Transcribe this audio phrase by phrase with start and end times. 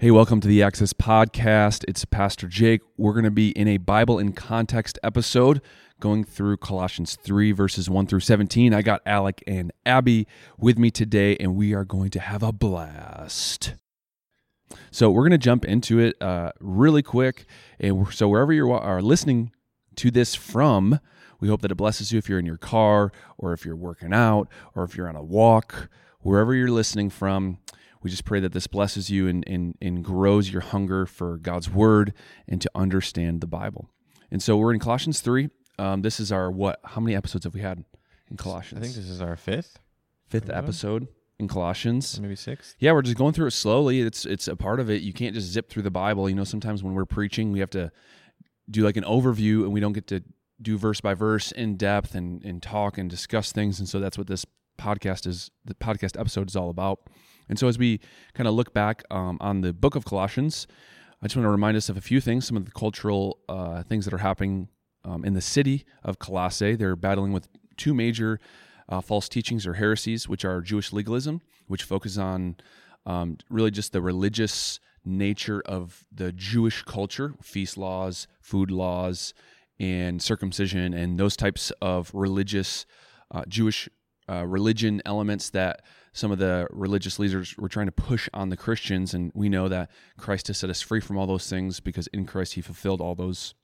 [0.00, 1.84] Hey, welcome to the Access Podcast.
[1.88, 2.82] It's Pastor Jake.
[2.96, 5.60] We're going to be in a Bible in Context episode
[5.98, 8.72] going through Colossians 3, verses 1 through 17.
[8.72, 12.52] I got Alec and Abby with me today, and we are going to have a
[12.52, 13.74] blast.
[14.92, 17.46] So, we're going to jump into it uh, really quick.
[17.80, 19.50] And so, wherever you are listening
[19.96, 21.00] to this from,
[21.40, 24.14] we hope that it blesses you if you're in your car, or if you're working
[24.14, 25.90] out, or if you're on a walk,
[26.20, 27.58] wherever you're listening from
[28.02, 31.70] we just pray that this blesses you and, and, and grows your hunger for God's
[31.70, 32.12] word
[32.46, 33.90] and to understand the Bible.
[34.30, 35.48] And so we're in Colossians 3.
[35.78, 36.80] Um, this is our what?
[36.84, 37.84] How many episodes have we had
[38.30, 38.80] in Colossians?
[38.80, 39.78] I think this is our fifth.
[40.28, 41.08] Fifth episode
[41.38, 42.20] in Colossians.
[42.20, 42.74] Maybe six.
[42.78, 44.00] Yeah, we're just going through it slowly.
[44.00, 45.02] It's it's a part of it.
[45.02, 46.28] You can't just zip through the Bible.
[46.28, 47.90] You know, sometimes when we're preaching, we have to
[48.70, 50.22] do like an overview and we don't get to
[50.60, 53.78] do verse by verse in depth and, and talk and discuss things.
[53.78, 54.44] And so that's what this
[54.78, 57.00] podcast is the podcast episode is all about.
[57.48, 58.00] And so, as we
[58.34, 60.66] kind of look back um, on the book of Colossians,
[61.22, 63.82] I just want to remind us of a few things, some of the cultural uh,
[63.82, 64.68] things that are happening
[65.04, 66.76] um, in the city of Colossae.
[66.76, 68.38] They're battling with two major
[68.88, 72.56] uh, false teachings or heresies, which are Jewish legalism, which focus on
[73.06, 79.32] um, really just the religious nature of the Jewish culture, feast laws, food laws,
[79.80, 82.84] and circumcision, and those types of religious
[83.30, 83.88] uh, Jewish
[84.28, 85.82] uh, religion elements that
[86.18, 89.14] some of the religious leaders were trying to push on the Christians.
[89.14, 92.26] And we know that Christ has set us free from all those things because in
[92.26, 93.54] Christ he fulfilled all those.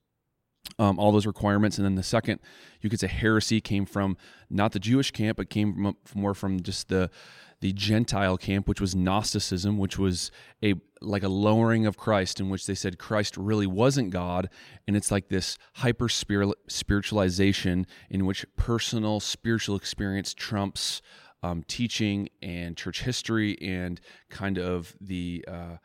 [0.79, 2.39] Um, all those requirements, and then the second,
[2.81, 4.17] you could say heresy came from
[4.49, 7.11] not the Jewish camp, but came from, more from just the
[7.61, 10.31] the Gentile camp, which was Gnosticism, which was
[10.63, 14.49] a like a lowering of Christ, in which they said Christ really wasn't God,
[14.87, 21.03] and it's like this hyper spiritualization in which personal spiritual experience trumps
[21.45, 25.77] um, teaching and church history and kind of the uh,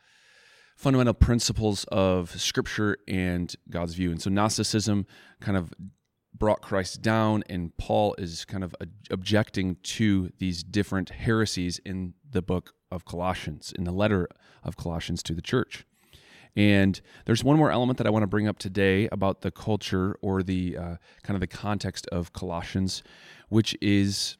[0.76, 4.10] fundamental principles of Scripture and God's view.
[4.10, 5.06] And so Gnosticism
[5.40, 5.74] kind of
[6.32, 8.74] brought Christ down, and Paul is kind of
[9.10, 14.28] objecting to these different heresies in the book of Colossians, in the letter
[14.64, 15.84] of Colossians to the church.
[16.56, 20.16] And there's one more element that I want to bring up today about the culture
[20.22, 23.02] or the uh, kind of the context of Colossians,
[23.50, 24.38] which is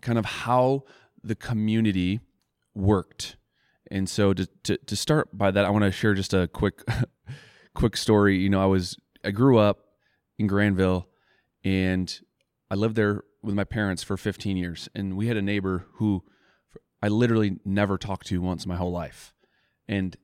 [0.00, 0.84] kind of how
[1.22, 2.20] the community
[2.74, 3.36] worked.
[3.90, 6.82] And so to, to, to start by that, I want to share just a quick
[7.74, 8.38] quick story.
[8.38, 9.80] You know, I was I grew up
[10.38, 11.08] in Granville
[11.64, 12.20] and
[12.70, 16.22] I lived there with my parents for 15 years and we had a neighbor who
[17.02, 19.34] I literally never talked to once in my whole life.
[19.88, 20.16] And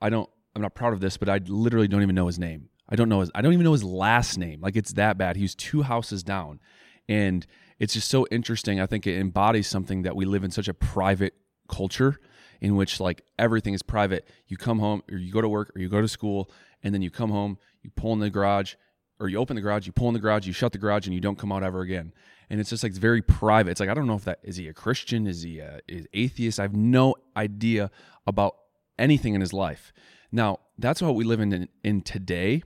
[0.00, 2.70] I don't I'm not proud of this, but I literally don't even know his name.
[2.88, 4.60] I don't know his I don't even know his last name.
[4.60, 5.36] Like it's that bad.
[5.36, 6.60] He was two houses down.
[7.08, 7.46] And
[7.80, 8.78] it's just so interesting.
[8.78, 11.34] I think it embodies something that we live in such a private
[11.68, 12.20] culture
[12.60, 14.28] in which like everything is private.
[14.46, 16.50] You come home or you go to work or you go to school
[16.82, 18.74] and then you come home, you pull in the garage
[19.18, 21.14] or you open the garage, you pull in the garage, you shut the garage and
[21.14, 22.12] you don't come out ever again.
[22.50, 23.70] And it's just like very private.
[23.70, 26.06] It's like I don't know if that is he a Christian, is he a is
[26.12, 26.60] atheist?
[26.60, 27.90] I have no idea
[28.26, 28.56] about
[28.98, 29.92] anything in his life.
[30.30, 32.62] Now, that's what we live in in, in today.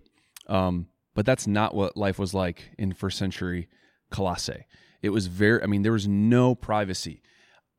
[0.48, 3.69] Um, but that's not what life was like in first century
[4.10, 4.66] Colossae.
[5.04, 7.20] It was very, I mean, there was no privacy.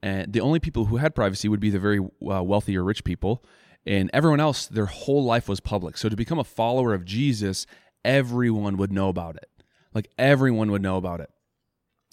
[0.04, 3.04] And the only people who had privacy would be the very uh, wealthy or rich
[3.04, 3.44] people.
[3.84, 5.98] And everyone else, their whole life was public.
[5.98, 7.66] So to become a follower of Jesus,
[8.04, 9.50] everyone would know about it.
[9.92, 11.32] Like everyone would know about it.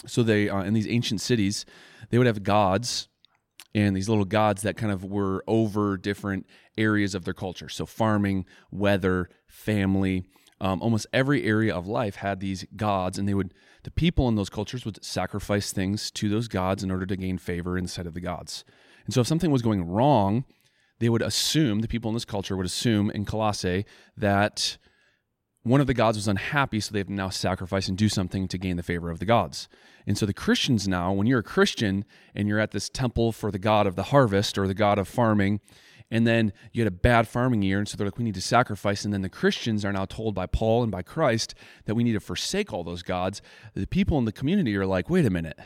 [0.07, 1.67] So they, uh, in these ancient cities,
[2.09, 3.09] they would have gods
[3.75, 6.47] and these little gods that kind of were over different
[6.79, 7.69] areas of their culture.
[7.69, 10.25] So farming, weather, family,
[10.59, 13.53] um, almost every area of life had these gods, and they would
[13.85, 17.39] the people in those cultures would sacrifice things to those gods in order to gain
[17.39, 18.65] favor inside of the gods.
[19.05, 20.45] And so, if something was going wrong,
[21.01, 23.85] they would assume the people in this culture would assume in Colossae
[24.17, 24.79] that
[25.65, 28.59] one of the gods was unhappy, so they have now sacrifice and do something to
[28.59, 29.69] gain the favor of the gods.
[30.07, 32.05] And so the Christians now, when you're a Christian
[32.35, 35.07] and you're at this temple for the god of the harvest or the god of
[35.07, 35.61] farming,
[36.13, 38.43] and then you had a bad farming year, and so they're like, we need to
[38.43, 39.07] sacrifice.
[39.07, 41.55] And then the Christians are now told by Paul and by Christ
[41.87, 43.41] that we need to forsake all those gods.
[43.73, 45.59] The people in the community are like, wait a minute.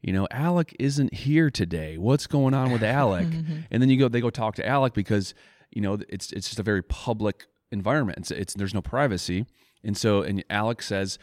[0.00, 1.98] You know, Alec isn't here today.
[1.98, 3.28] What's going on with Alec?
[3.70, 5.34] and then you go, they go talk to Alec because,
[5.70, 8.20] you know, it's it's just a very public environment.
[8.20, 9.44] It's, it's there's no privacy.
[9.84, 11.18] And so, and Alec says,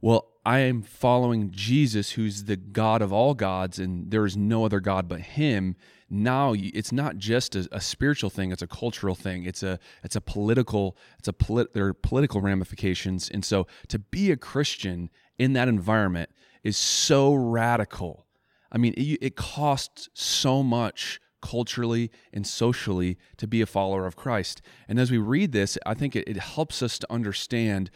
[0.00, 4.64] well, I am following Jesus, who's the God of all gods, and there is no
[4.64, 5.76] other God but Him.
[6.10, 9.44] Now it's not just a, a spiritual thing; it's a cultural thing.
[9.44, 13.98] It's a it's a political it's a polit, there are political ramifications, and so to
[13.98, 15.08] be a Christian
[15.38, 16.30] in that environment
[16.64, 18.26] is so radical.
[18.72, 24.16] I mean, it, it costs so much culturally and socially to be a follower of
[24.16, 24.60] Christ.
[24.88, 27.90] And as we read this, I think it, it helps us to understand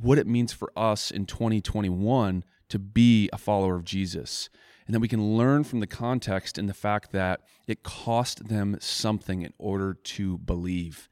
[0.00, 4.48] what it means for us in 2021 to be a follower of Jesus.
[4.88, 8.78] And then we can learn from the context and the fact that it cost them
[8.80, 11.10] something in order to believe.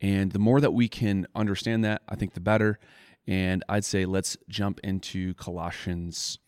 [0.00, 2.78] And the more that we can understand that, I think the better.
[3.26, 6.38] And I'd say let's jump into Colossians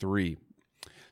[0.00, 0.36] 3.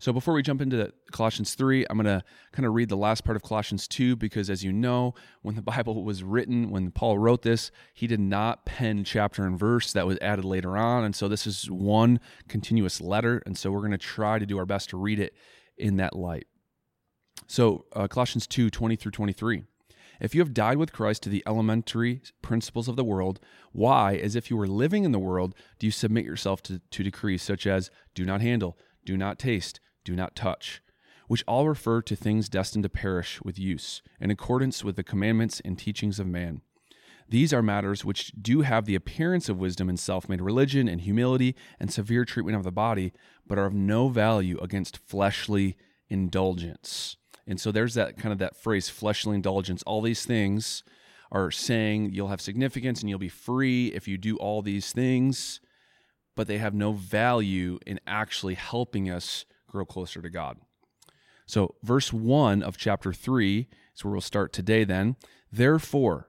[0.04, 2.22] So before we jump into Colossians 3, I'm going to
[2.52, 5.62] kind of read the last part of Colossians 2 because, as you know, when the
[5.72, 10.06] Bible was written, when Paul wrote this, he did not pen chapter and verse that
[10.06, 11.04] was added later on.
[11.04, 13.42] And so this is one continuous letter.
[13.46, 15.32] And so we're going to try to do our best to read it
[15.78, 16.48] in that light.
[17.46, 19.64] So uh, Colossians 2 20 through 23.
[20.20, 23.40] If you have died with Christ to the elementary principles of the world,
[23.72, 27.02] why, as if you were living in the world, do you submit yourself to, to
[27.02, 28.76] decrees such as do not handle,
[29.06, 30.82] do not taste, do not touch,
[31.26, 35.60] which all refer to things destined to perish with use, in accordance with the commandments
[35.64, 36.60] and teachings of man.
[37.28, 41.00] These are matters which do have the appearance of wisdom and self made religion and
[41.00, 43.12] humility and severe treatment of the body,
[43.46, 45.76] but are of no value against fleshly
[46.08, 47.16] indulgence.
[47.46, 49.82] And so there's that kind of that phrase, fleshly indulgence.
[49.82, 50.82] All these things
[51.32, 55.60] are saying you'll have significance and you'll be free if you do all these things,
[56.36, 60.58] but they have no value in actually helping us grow closer to God.
[61.46, 65.16] So, verse 1 of chapter 3 is where we'll start today then.
[65.50, 66.28] Therefore,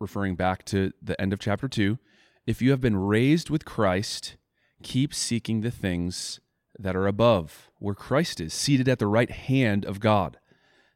[0.00, 1.98] referring back to the end of chapter 2,
[2.46, 4.36] if you have been raised with Christ,
[4.82, 6.40] keep seeking the things
[6.78, 10.38] that are above, where Christ is, seated at the right hand of God.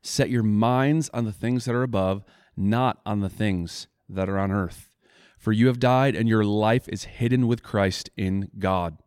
[0.00, 2.24] Set your minds on the things that are above,
[2.56, 4.88] not on the things that are on earth.
[5.38, 9.01] For you have died, and your life is hidden with Christ in God.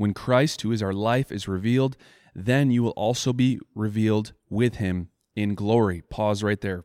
[0.00, 1.94] When Christ, who is our life, is revealed,
[2.34, 6.00] then you will also be revealed with him in glory.
[6.08, 6.84] Pause right there.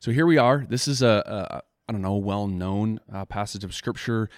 [0.00, 0.64] So here we are.
[0.66, 4.30] This is a, a I don't know, well known uh, passage of scripture.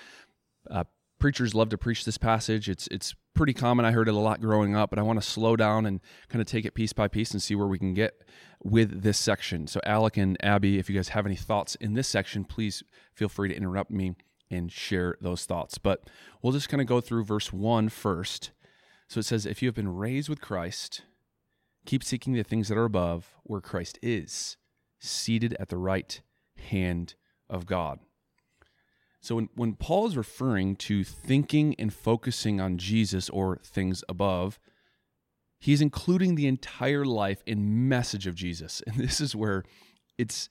[0.69, 0.83] Uh,
[1.21, 2.69] preachers love to preach this passage.
[2.69, 3.85] It's it's pretty common.
[3.85, 6.43] I heard it a lot growing up, but I want to slow down and kind
[6.43, 8.25] of take it piece by piece and see where we can get
[8.61, 9.69] with this section.
[9.69, 12.83] So Alec and Abby, if you guys have any thoughts in this section, please
[13.15, 14.17] feel free to interrupt me
[14.55, 15.79] and share those thoughts.
[15.79, 16.09] But
[16.43, 18.53] we'll just kind of go through verse 1 first.
[19.09, 21.03] So it says, If you have been raised with Christ,
[21.87, 24.57] keep seeking the things that are above, where Christ is,
[24.99, 26.21] seated at the right
[26.57, 27.15] hand
[27.49, 28.01] of God.
[29.21, 34.59] So when, when Paul is referring to thinking and focusing on Jesus or things above,
[35.59, 38.83] he's including the entire life and message of Jesus.
[38.87, 39.65] And this is where
[40.19, 40.51] it's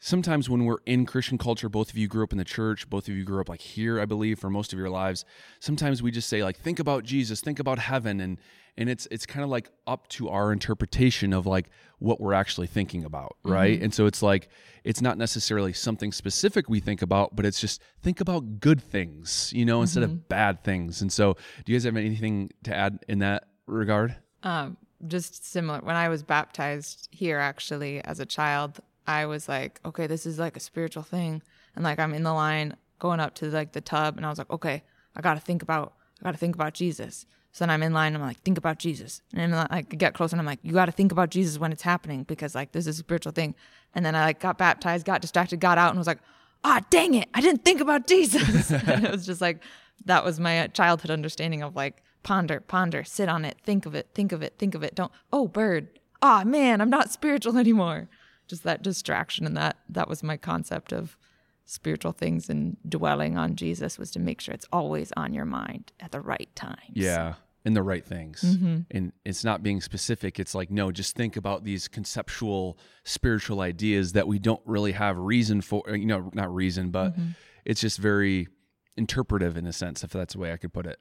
[0.00, 3.08] sometimes when we're in Christian culture, both of you grew up in the church, both
[3.08, 5.24] of you grew up like here, I believe, for most of your lives.
[5.60, 8.38] Sometimes we just say like, think about Jesus, think about heaven, and
[8.76, 11.68] and it's it's kind of like up to our interpretation of like
[11.98, 13.74] what we're actually thinking about, right?
[13.74, 13.84] Mm-hmm.
[13.84, 14.48] And so it's like
[14.84, 19.52] it's not necessarily something specific we think about, but it's just think about good things,
[19.54, 19.82] you know, mm-hmm.
[19.82, 20.28] instead of mm-hmm.
[20.28, 21.02] bad things.
[21.02, 24.16] And so, do you guys have anything to add in that regard?
[24.44, 25.80] Um, just similar.
[25.80, 30.38] When I was baptized here, actually, as a child, I was like, okay, this is
[30.38, 31.42] like a spiritual thing.
[31.74, 34.36] And like I'm in the line going up to like the tub and I was
[34.36, 34.82] like, okay,
[35.16, 37.24] I got to think about I got to think about Jesus.
[37.52, 38.14] So then I'm in line.
[38.14, 39.22] I'm like, think about Jesus.
[39.32, 41.72] And like, I get closer and I'm like, you got to think about Jesus when
[41.72, 43.54] it's happening because like this is a spiritual thing.
[43.94, 46.20] And then I like got baptized, got distracted, got out and was like,
[46.62, 48.70] ah, dang it, I didn't think about Jesus.
[48.86, 49.62] and it was just like
[50.04, 54.08] that was my childhood understanding of like ponder, ponder, sit on it, think of it,
[54.14, 54.94] think of it, think of it.
[54.94, 55.88] Don't oh bird,
[56.20, 58.10] ah oh, man, I'm not spiritual anymore
[58.48, 61.16] just that distraction and that that was my concept of
[61.64, 65.92] spiritual things and dwelling on Jesus was to make sure it's always on your mind
[66.00, 66.94] at the right times.
[66.94, 67.34] Yeah.
[67.64, 68.40] And the right things.
[68.40, 68.78] Mm-hmm.
[68.90, 70.40] And it's not being specific.
[70.40, 75.18] It's like, no, just think about these conceptual spiritual ideas that we don't really have
[75.18, 77.32] reason for, you know, not reason, but mm-hmm.
[77.66, 78.48] it's just very
[78.96, 80.98] interpretive in a sense, if that's the way I could put it.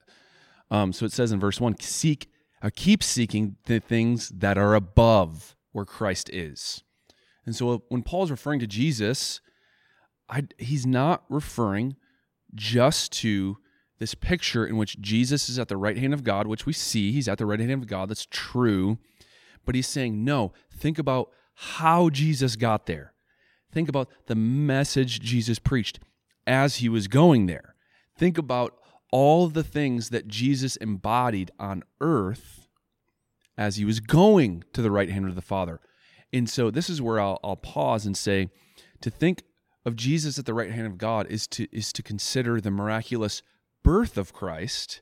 [0.69, 2.29] Um, so it says in verse one, seek,
[2.61, 6.83] uh, keep seeking the things that are above where Christ is.
[7.47, 9.39] And so uh, when Paul's referring to Jesus,
[10.29, 11.95] I, he's not referring
[12.53, 13.57] just to
[13.99, 17.11] this picture in which Jesus is at the right hand of God, which we see
[17.11, 18.09] he's at the right hand of God.
[18.09, 18.99] That's true.
[19.65, 23.13] But he's saying, no, think about how Jesus got there.
[23.71, 25.99] Think about the message Jesus preached
[26.45, 27.75] as he was going there.
[28.15, 28.75] Think about
[29.11, 32.67] all the things that Jesus embodied on earth
[33.57, 35.79] as he was going to the right hand of the Father.
[36.37, 38.49] And so this is where I'll, I'll pause and say
[39.01, 39.43] to think
[39.85, 43.41] of Jesus at the right hand of God is to is to consider the miraculous
[43.83, 45.01] birth of Christ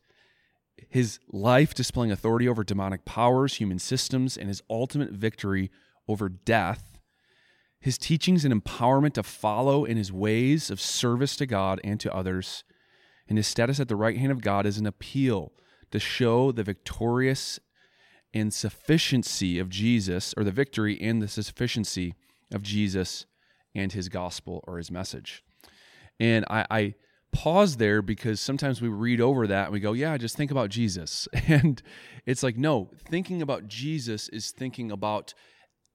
[0.89, 5.72] his life displaying authority over demonic powers, human systems, and his ultimate victory
[6.08, 7.00] over death,
[7.80, 12.13] his teachings and empowerment to follow in his ways of service to God and to
[12.13, 12.63] others,
[13.27, 15.51] and his status at the right hand of God is an appeal
[15.92, 17.60] to show the victorious
[18.36, 22.13] and sufficiency of Jesus, or the victory and the sufficiency
[22.54, 23.25] of Jesus
[23.74, 25.44] and his gospel or his message.
[26.20, 26.96] And I, I
[27.32, 30.70] pause there because sometimes we read over that and we go, yeah, just think about
[30.70, 31.27] Jesus.
[31.48, 31.82] And
[32.25, 35.34] it's like, no, thinking about Jesus is thinking about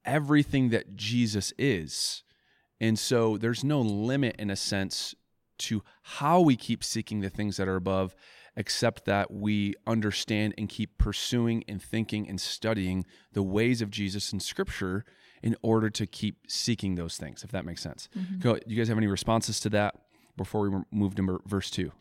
[0.04, 2.22] everything that Jesus is.
[2.80, 5.14] And so there's no limit, in a sense,
[5.58, 8.14] to how we keep seeking the things that are above,
[8.56, 14.32] except that we understand and keep pursuing and thinking and studying the ways of Jesus
[14.32, 15.04] in Scripture
[15.42, 18.08] in order to keep seeking those things, if that makes sense.
[18.16, 18.40] Mm-hmm.
[18.40, 19.94] Go, you guys have any responses to that?
[20.40, 21.92] before we move to verse 2?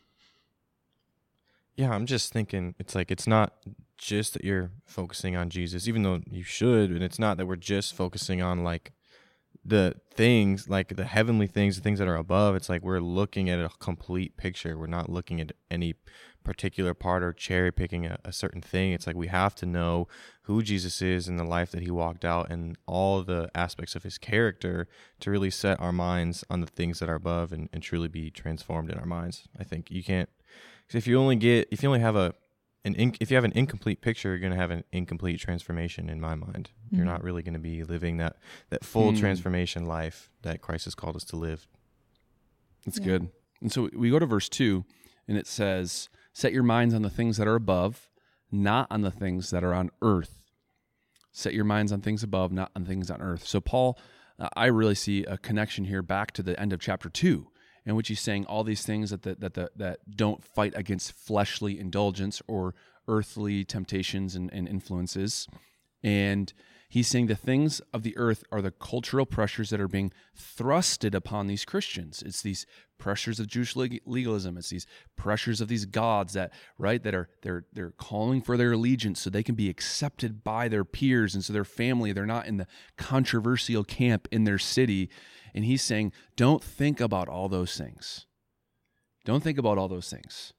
[1.76, 3.52] Yeah, I'm just thinking it's like it's not
[3.98, 7.56] just that you're focusing on Jesus, even though you should, and it's not that we're
[7.56, 8.92] just focusing on like
[9.64, 12.56] the things, like the heavenly things, the things that are above.
[12.56, 14.78] It's like we're looking at a complete picture.
[14.78, 15.94] We're not looking at any
[16.42, 18.92] particular part or cherry picking a, a, certain thing.
[18.92, 20.08] It's like we have to know
[20.42, 24.02] who Jesus is and the life that he walked out and all the aspects of
[24.02, 24.88] his character
[25.20, 28.30] to really set our minds on the things that are above and, and truly be
[28.30, 29.44] transformed in our minds.
[29.58, 30.30] I think you can't,
[30.92, 32.34] if you only get, if you only have a,
[32.84, 36.08] an in, if you have an incomplete picture, you're going to have an incomplete transformation
[36.08, 36.70] in my mind.
[36.86, 36.96] Mm-hmm.
[36.96, 38.36] You're not really going to be living that,
[38.70, 39.18] that full mm.
[39.18, 41.68] transformation life that Christ has called us to live.
[42.84, 43.04] That's yeah.
[43.04, 43.28] good.
[43.60, 44.84] And so we go to verse two
[45.28, 48.08] and it says, Set your minds on the things that are above,
[48.50, 50.40] not on the things that are on earth.
[51.32, 53.46] Set your minds on things above, not on things on earth.
[53.46, 53.98] So, Paul,
[54.38, 57.48] uh, I really see a connection here back to the end of chapter two,
[57.86, 61.12] in which he's saying all these things that the, that the, that don't fight against
[61.12, 62.74] fleshly indulgence or
[63.08, 65.48] earthly temptations and, and influences,
[66.02, 66.52] and
[66.90, 71.14] He's saying the things of the earth are the cultural pressures that are being thrusted
[71.14, 72.20] upon these Christians.
[72.20, 72.66] It's these
[72.98, 74.58] pressures of Jewish legalism.
[74.58, 78.72] It's these pressures of these gods that right that are they're they're calling for their
[78.72, 82.12] allegiance so they can be accepted by their peers and so their family.
[82.12, 82.66] They're not in the
[82.98, 85.10] controversial camp in their city.
[85.54, 88.26] And he's saying, don't think about all those things.
[89.24, 90.54] Don't think about all those things.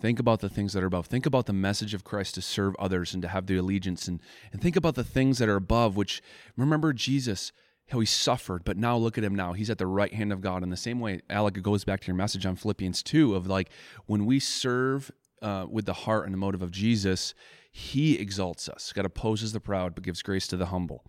[0.00, 1.06] Think about the things that are above.
[1.06, 4.08] Think about the message of Christ to serve others and to have the allegiance.
[4.08, 4.20] And,
[4.52, 6.20] and think about the things that are above, which
[6.56, 7.52] remember Jesus,
[7.90, 9.52] how he suffered, but now look at him now.
[9.52, 10.62] He's at the right hand of God.
[10.62, 13.46] In the same way, Alec, it goes back to your message on Philippians 2 of
[13.46, 13.70] like
[14.06, 15.10] when we serve
[15.42, 17.34] uh, with the heart and the motive of Jesus,
[17.70, 18.92] he exalts us.
[18.92, 21.04] God opposes the proud, but gives grace to the humble.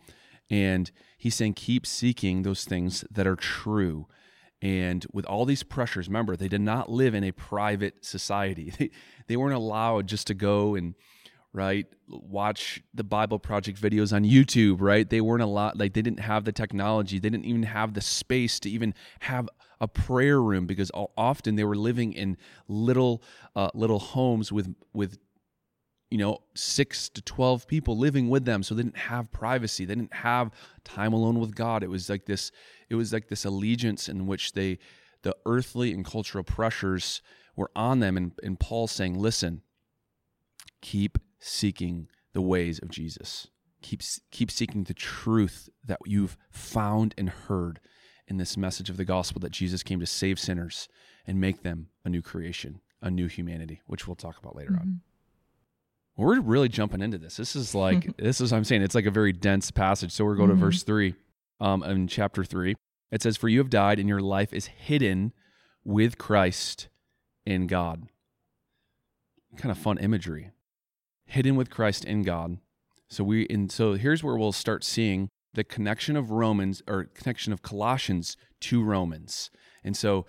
[0.50, 4.08] And he's saying, keep seeking those things that are true
[4.66, 8.74] and with all these pressures, remember, they did not live in a private society.
[8.80, 8.90] They,
[9.28, 10.96] they weren't allowed just to go and,
[11.54, 15.08] right, watch the Bible Project videos on YouTube, right?
[15.08, 17.20] They weren't allowed, like, they didn't have the technology.
[17.20, 19.48] They didn't even have the space to even have
[19.80, 22.36] a prayer room because often they were living in
[22.68, 23.22] little,
[23.56, 25.20] uh, little homes with, with,
[26.12, 28.64] you know, six to 12 people living with them.
[28.64, 29.86] So they didn't have privacy.
[29.86, 30.52] They didn't have
[30.84, 31.84] time alone with God.
[31.84, 32.52] It was like this
[32.90, 34.78] it was like this allegiance in which they
[35.24, 37.22] the earthly and cultural pressures
[37.56, 39.62] were on them and, and paul's saying listen
[40.82, 43.48] keep seeking the ways of jesus
[43.82, 47.80] keep keep seeking the truth that you've found and heard
[48.28, 50.88] in this message of the gospel that jesus came to save sinners
[51.26, 54.82] and make them a new creation a new humanity which we'll talk about later mm-hmm.
[54.82, 55.02] on
[56.18, 59.06] we're really jumping into this this is like this is what i'm saying it's like
[59.06, 60.60] a very dense passage so we're going mm-hmm.
[60.60, 61.14] to verse 3
[61.60, 62.76] um, in chapter 3.
[63.12, 65.34] It says, For you have died, and your life is hidden
[65.84, 66.88] with Christ
[67.46, 68.08] in God.
[69.58, 70.52] Kind of fun imagery.
[71.26, 72.58] Hidden with Christ in God.
[73.10, 77.54] So we and so here's where we'll start seeing the connection of Romans or connection
[77.54, 79.50] of Colossians to Romans.
[79.84, 80.26] And so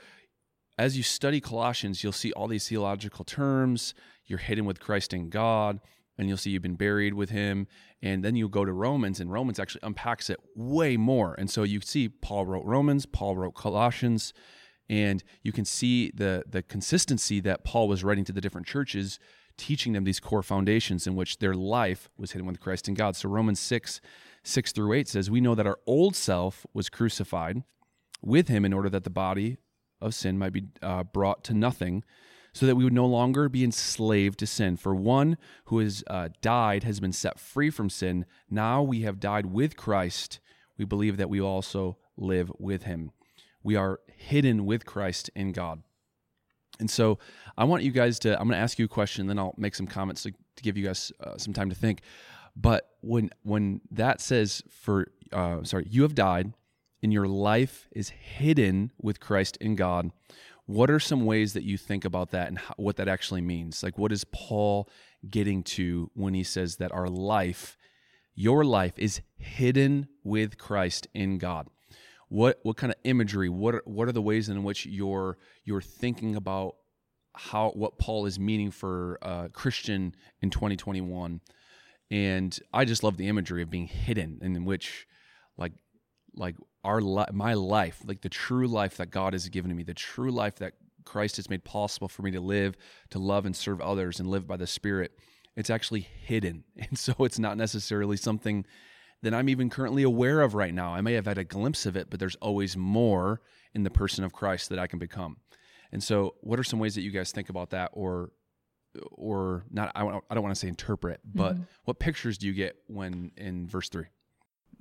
[0.78, 3.94] as you study Colossians, you'll see all these theological terms.
[4.26, 5.80] You're hidden with Christ in God
[6.18, 7.66] and you'll see you've been buried with him.
[8.02, 11.34] And then you go to Romans, and Romans actually unpacks it way more.
[11.34, 14.32] And so you see Paul wrote Romans, Paul wrote Colossians,
[14.88, 19.18] and you can see the the consistency that Paul was writing to the different churches,
[19.56, 23.16] teaching them these core foundations in which their life was hidden with Christ in God.
[23.16, 24.00] So Romans 6,
[24.44, 27.62] 6 through 8 says, We know that our old self was crucified
[28.22, 29.56] with him in order that the body
[30.00, 32.04] of sin might be uh, brought to nothing
[32.56, 34.78] so that we would no longer be enslaved to sin.
[34.78, 35.36] For one
[35.66, 38.24] who has uh, died has been set free from sin.
[38.48, 40.40] Now we have died with Christ.
[40.78, 43.12] We believe that we also live with him.
[43.62, 45.82] We are hidden with Christ in God.
[46.80, 47.18] And so
[47.58, 49.74] I want you guys to, I'm going to ask you a question, then I'll make
[49.74, 52.00] some comments to, to give you guys uh, some time to think.
[52.56, 56.54] But when when that says for uh, sorry, you have died,
[57.02, 60.10] and your life is hidden with Christ in God.
[60.66, 63.82] What are some ways that you think about that and how, what that actually means?
[63.82, 64.88] Like, what is Paul
[65.28, 67.76] getting to when he says that our life,
[68.34, 71.68] your life, is hidden with Christ in God?
[72.28, 73.48] What what kind of imagery?
[73.48, 76.74] What are, what are the ways in which you're you're thinking about
[77.34, 81.40] how what Paul is meaning for a Christian in 2021?
[82.10, 85.06] and I just love the imagery of being hidden, in which,
[85.56, 85.72] like,
[86.34, 86.54] like
[86.86, 89.92] our li- my life, like the true life that God has given to me, the
[89.92, 90.74] true life that
[91.04, 92.76] Christ has made possible for me to live,
[93.10, 95.18] to love and serve others, and live by the Spirit.
[95.56, 98.64] It's actually hidden, and so it's not necessarily something
[99.22, 100.94] that I'm even currently aware of right now.
[100.94, 103.40] I may have had a glimpse of it, but there's always more
[103.74, 105.38] in the person of Christ that I can become.
[105.90, 108.30] And so, what are some ways that you guys think about that, or
[109.12, 111.64] or not I, I don't want to say interpret but mm-hmm.
[111.84, 114.04] what pictures do you get when in verse 3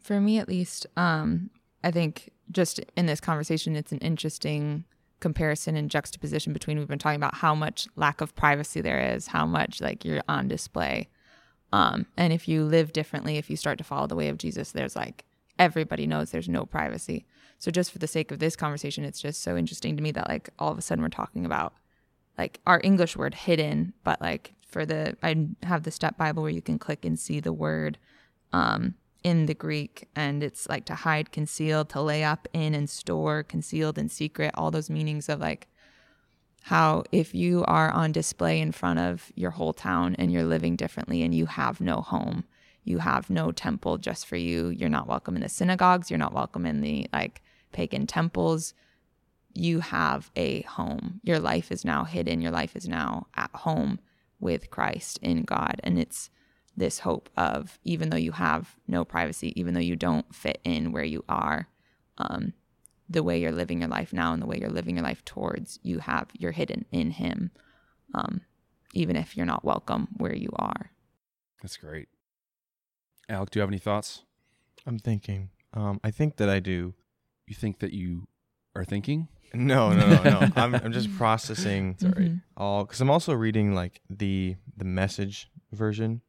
[0.02, 1.50] for me at least um
[1.86, 4.84] i think just in this conversation it's an interesting
[5.20, 9.28] comparison and juxtaposition between we've been talking about how much lack of privacy there is
[9.28, 11.08] how much like you're on display.
[11.72, 14.72] Um and if you live differently if you start to follow the way of jesus
[14.72, 15.26] there's like
[15.58, 17.26] everybody knows there's no privacy.
[17.58, 20.30] So just for the sake of this conversation it's just so interesting to me that
[20.30, 21.74] like all of a sudden we're talking about
[22.38, 26.52] like our English word hidden, but like for the I have the step Bible where
[26.52, 27.98] you can click and see the word
[28.52, 32.88] um, in the Greek, and it's like to hide, conceal, to lay up in and
[32.90, 35.68] store, concealed and secret, all those meanings of like
[36.62, 40.76] how if you are on display in front of your whole town and you're living
[40.76, 42.44] differently and you have no home,
[42.84, 46.34] you have no temple just for you, you're not welcome in the synagogues, you're not
[46.34, 47.42] welcome in the like
[47.72, 48.76] pagan temples
[49.56, 51.22] you have a home.
[51.24, 52.42] Your life is now hidden.
[52.42, 54.00] Your life is now at home
[54.40, 55.80] with Christ in God.
[55.84, 56.30] And it's
[56.78, 60.92] this hope of even though you have no privacy, even though you don't fit in
[60.92, 61.68] where you are,
[62.18, 62.54] um,
[63.10, 65.80] the way you're living your life now and the way you're living your life towards,
[65.84, 67.52] you have, you're hidden in Him,
[68.14, 68.42] um,
[68.94, 70.92] even if you're not welcome where you are.
[71.62, 72.10] That's great.
[73.30, 74.24] Alec, do you have any thoughts?
[74.86, 75.50] I'm thinking.
[75.74, 76.94] Um, I think that I do.
[77.48, 78.28] You think that you
[78.76, 79.28] are thinking?
[79.54, 80.48] No, no, no, no.
[80.56, 81.98] I'm, I'm just processing
[82.58, 86.22] all because I'm also reading like the the message version,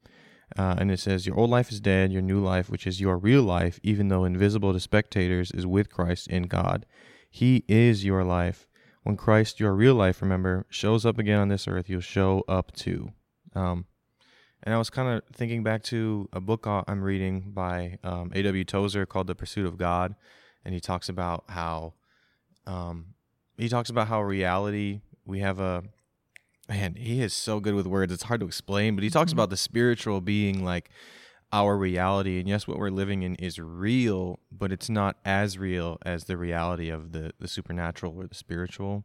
[0.57, 3.19] uh, and it says your old life is dead, your new life, which is your
[3.19, 6.87] real life, even though invisible to spectators, is with Christ in God.
[7.31, 8.67] He is your life.
[9.03, 12.73] When Christ, your real life, remember, shows up again on this earth, you'll show up
[12.73, 13.13] too.
[13.55, 13.87] Um,
[14.63, 18.65] and I was kind of thinking back to a book I'm reading by um, A.W.
[18.65, 20.17] Tozer called The Pursuit of God,
[20.65, 21.95] and he talks about how
[22.67, 23.15] um,
[23.57, 25.85] he talks about how reality we have a
[26.69, 26.95] man.
[26.97, 28.95] He is so good with words; it's hard to explain.
[28.95, 29.39] But he talks mm-hmm.
[29.39, 30.91] about the spiritual being like
[31.53, 35.99] our reality, and yes, what we're living in is real, but it's not as real
[36.05, 39.05] as the reality of the the supernatural or the spiritual.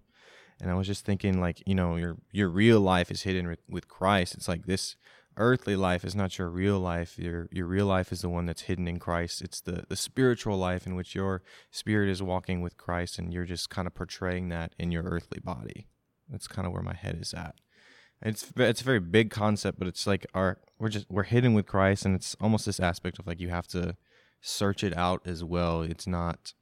[0.60, 3.88] And I was just thinking, like you know, your your real life is hidden with
[3.88, 4.36] Christ.
[4.36, 4.96] It's like this
[5.38, 7.18] earthly life is not your real life.
[7.18, 9.42] Your your real life is the one that's hidden in Christ.
[9.42, 13.46] It's the the spiritual life in which your spirit is walking with Christ and you're
[13.46, 15.88] just kind of portraying that in your earthly body.
[16.32, 17.56] That's kind of where my head is at.
[18.22, 21.66] It's it's a very big concept, but it's like our we're just we're hidden with
[21.66, 23.96] Christ and it's almost this aspect of like you have to
[24.42, 25.82] search it out as well.
[25.82, 26.54] It's not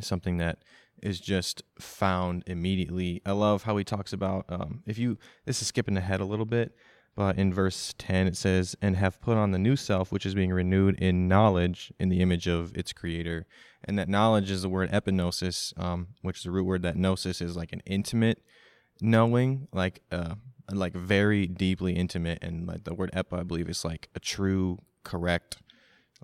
[0.00, 0.58] something that
[1.02, 3.20] is just found immediately.
[3.26, 6.46] I love how he talks about um, if you this is skipping ahead a little
[6.46, 6.74] bit,
[7.16, 10.34] but in verse 10, it says, And have put on the new self, which is
[10.34, 13.46] being renewed in knowledge in the image of its creator.
[13.86, 17.40] And that knowledge is the word epignosis, um, which is the root word that gnosis
[17.40, 18.42] is like an intimate
[19.00, 20.34] knowing, like uh,
[20.70, 22.38] like very deeply intimate.
[22.42, 25.58] And like the word epa, I believe, is like a true, correct,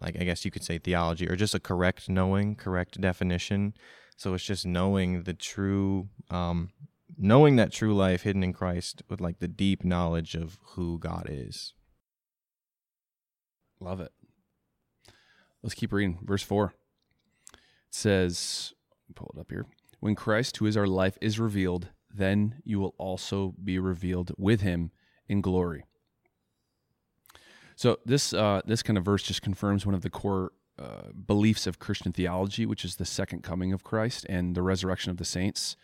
[0.01, 3.75] like I guess you could say theology, or just a correct knowing, correct definition.
[4.17, 6.71] So it's just knowing the true um,
[7.19, 11.27] knowing that true life hidden in Christ with like the deep knowledge of who God
[11.29, 11.75] is.
[13.81, 14.13] Love it.
[15.63, 16.19] Let's keep reading.
[16.23, 16.75] Verse 4.
[17.91, 18.73] Says,
[19.15, 19.67] pull it up here.
[20.01, 24.63] When Christ, who is our life, is revealed, then you will also be revealed with
[24.63, 24.91] him
[25.29, 25.85] in glory.
[27.77, 31.67] So this uh, this kind of verse just confirms one of the core uh, beliefs
[31.67, 35.25] of Christian theology, which is the second coming of Christ and the resurrection of the
[35.25, 35.77] saints.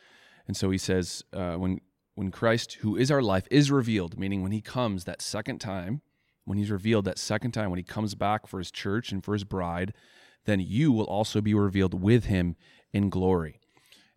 [0.47, 1.81] And so he says, uh, when
[2.14, 6.01] when Christ, who is our life, is revealed, meaning when he comes that second time,
[6.45, 9.35] when he's revealed that second time, when he comes back for his church and for
[9.35, 9.92] his bride,
[10.46, 12.56] then you will also be revealed with him
[12.92, 13.61] in glory.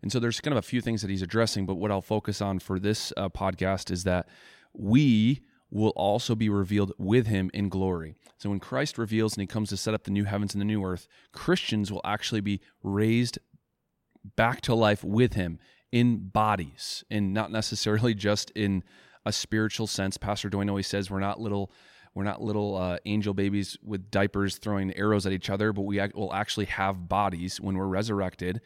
[0.02, 2.40] And so there's kind of a few things that he's addressing, but what I'll focus
[2.40, 4.28] on for this uh, podcast is that
[4.72, 8.14] we will also be revealed with him in glory.
[8.38, 10.66] So when Christ reveals and he comes to set up the new heavens and the
[10.66, 13.38] new earth, Christians will actually be raised
[14.36, 15.58] back to life with him
[15.92, 18.82] in bodies and not necessarily just in
[19.24, 20.16] a spiritual sense.
[20.16, 21.70] Pastor Doyne always says we're not little
[22.14, 26.00] we're not little uh, angel babies with diapers throwing arrows at each other, but we
[26.14, 28.60] will actually have bodies when we're resurrected.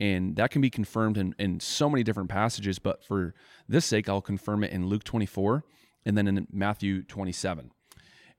[0.00, 2.78] And that can be confirmed in, in so many different passages.
[2.78, 3.34] But for
[3.68, 5.64] this sake, I'll confirm it in Luke 24
[6.04, 7.70] and then in Matthew 27.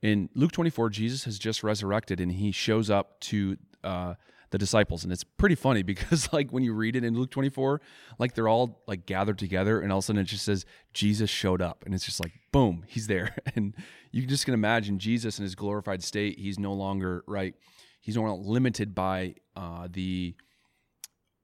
[0.02, 4.15] In Luke 24, Jesus has just resurrected and he shows up to uh,
[4.51, 5.03] the disciples.
[5.03, 7.81] And it's pretty funny because like when you read it in Luke 24,
[8.17, 11.29] like they're all like gathered together and all of a sudden it just says Jesus
[11.29, 13.35] showed up and it's just like boom, he's there.
[13.55, 13.75] And
[14.12, 17.55] you just can imagine Jesus in his glorified state, he's no longer right,
[17.99, 20.35] he's no longer limited by uh, the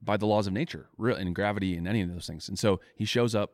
[0.02, 2.48] by the laws of nature real and gravity and any of those things.
[2.48, 3.52] And so he shows up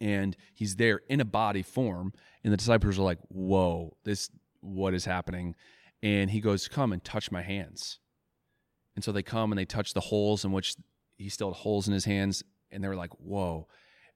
[0.00, 4.94] and he's there in a body form and the disciples are like, "Whoa, this what
[4.94, 5.54] is happening?"
[6.02, 7.98] And he goes, "Come and touch my hands."
[8.94, 10.76] And so they come and they touch the holes in which
[11.16, 12.42] he still had holes in his hands.
[12.70, 13.68] And they were like, whoa.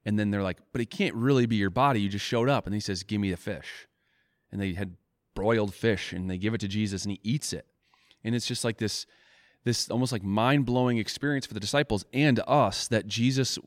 [0.05, 2.01] And then they're like, but it can't really be your body.
[2.01, 2.67] You just showed up.
[2.67, 3.87] And he says, give me the fish.
[4.51, 4.97] And they had
[5.35, 7.67] broiled fish and they give it to Jesus and he eats it.
[8.25, 9.07] And it's just like this,
[9.65, 13.59] this almost like mind blowing experience for the disciples and us that Jesus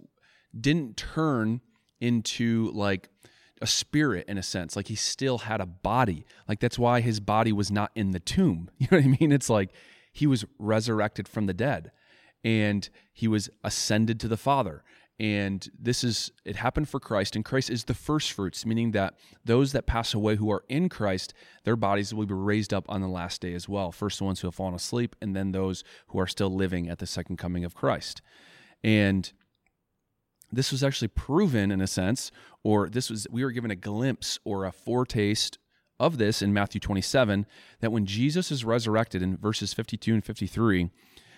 [0.59, 1.61] didn't turn
[1.99, 3.09] into like
[3.61, 4.75] a spirit in a sense.
[4.75, 6.25] Like he still had a body.
[6.47, 8.69] Like that's why his body was not in the tomb.
[8.79, 9.31] You know what I mean?
[9.31, 9.69] It's like
[10.11, 11.91] he was resurrected from the dead
[12.43, 14.83] and he was ascended to the Father.
[15.19, 19.13] And this is, it happened for Christ, and Christ is the first fruits, meaning that
[19.45, 23.01] those that pass away who are in Christ, their bodies will be raised up on
[23.01, 23.91] the last day as well.
[23.91, 26.97] First, the ones who have fallen asleep, and then those who are still living at
[26.97, 28.23] the second coming of Christ.
[28.83, 29.31] And
[30.51, 32.31] this was actually proven in a sense,
[32.63, 35.59] or this was, we were given a glimpse or a foretaste
[36.01, 37.45] of this in Matthew 27
[37.79, 40.89] that when Jesus is resurrected in verses 52 and 53,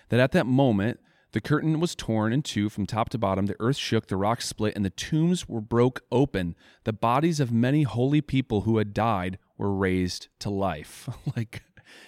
[0.08, 0.98] that at that moment,
[1.32, 4.46] the curtain was torn in two from top to bottom, the earth shook, the rocks
[4.46, 6.54] split, and the tombs were broke open.
[6.84, 11.08] The bodies of many holy people who had died were raised to life.
[11.36, 11.62] like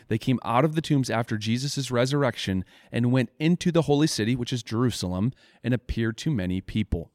[0.09, 4.37] they came out of the tombs after Jesus' resurrection and went into the holy city,
[4.37, 5.33] which is Jerusalem,
[5.65, 7.11] and appeared to many people.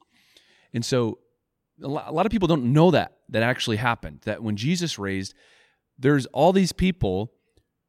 [0.74, 1.18] And so
[1.80, 4.20] a lot of people don't know that that actually happened.
[4.24, 5.34] That when Jesus raised,
[5.98, 7.32] there's all these people,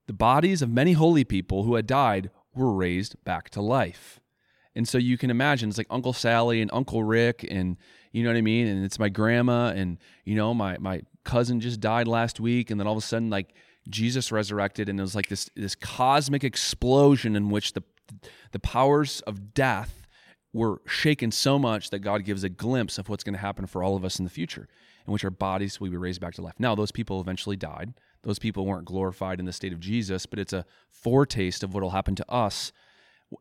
[0.08, 4.20] the bodies of many holy people who had died were raised back to life.
[4.76, 7.78] And so you can imagine it's like Uncle Sally and Uncle Rick and
[8.12, 8.68] you know what I mean?
[8.68, 12.80] And it's my grandma and you know, my my cousin just died last week and
[12.80, 13.54] then all of a sudden like
[13.90, 17.84] Jesus resurrected and it was like this this cosmic explosion in which the
[18.52, 20.03] the powers of death
[20.54, 23.84] we're shaken so much that God gives a glimpse of what's going to happen for
[23.84, 24.68] all of us in the future,
[25.06, 26.54] in which our bodies will be raised back to life.
[26.60, 27.94] Now, those people eventually died.
[28.22, 31.82] Those people weren't glorified in the state of Jesus, but it's a foretaste of what
[31.82, 32.72] will happen to us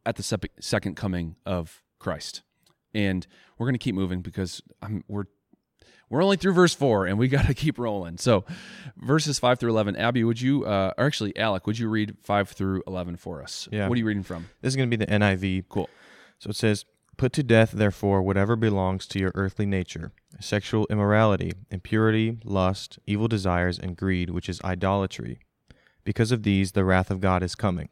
[0.07, 2.43] at the second coming of Christ.
[2.95, 3.27] And
[3.59, 5.25] we're going to keep moving because I'm, we're
[6.09, 8.19] we're only through verse four, and we got to keep rolling.
[8.19, 8.45] So,
[8.99, 9.97] verses five through eleven.
[9.97, 13.67] Abby, would you, uh, or actually, Alec, would you read five through eleven for us?
[13.73, 13.89] Yeah.
[13.89, 14.47] What are you reading from?
[14.61, 15.65] This is going to be the NIV.
[15.71, 15.89] Cool.
[16.39, 16.85] So it says,
[17.17, 23.29] Put to death, therefore, whatever belongs to your earthly nature sexual immorality, impurity, lust, evil
[23.29, 25.39] desires, and greed, which is idolatry.
[26.05, 27.91] Because of these, the wrath of God is coming.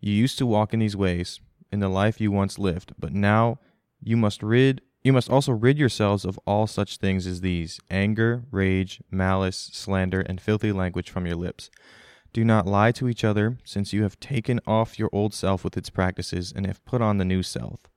[0.00, 1.40] You used to walk in these ways,
[1.72, 3.58] in the life you once lived, but now
[4.00, 8.44] you must rid you must also rid yourselves of all such things as these anger,
[8.50, 11.70] rage, malice, slander, and filthy language from your lips.
[12.32, 15.76] Do not lie to each other, since you have taken off your old self with
[15.76, 17.88] its practices and have put on the new self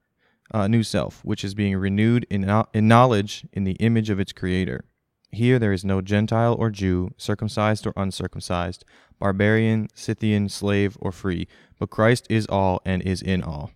[0.53, 4.33] uh, new self, which is being renewed in, in knowledge in the image of its
[4.33, 4.85] creator.
[5.31, 8.83] Here there is no Gentile or Jew, circumcised or uncircumcised,
[9.17, 11.47] barbarian, Scythian, slave, or free,
[11.79, 13.71] but Christ is all and is in all.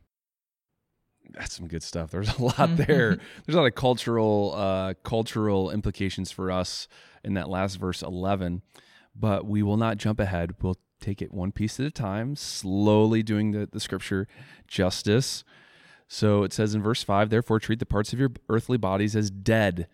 [1.31, 2.11] That's some good stuff.
[2.11, 3.17] There's a lot there.
[3.45, 6.87] There's a lot of cultural uh, cultural implications for us
[7.23, 8.61] in that last verse 11,
[9.15, 10.55] but we will not jump ahead.
[10.61, 14.27] We'll take it one piece at a time, slowly doing the, the scripture
[14.67, 15.43] justice.
[16.07, 19.31] So it says in verse 5 Therefore, treat the parts of your earthly bodies as
[19.31, 19.87] dead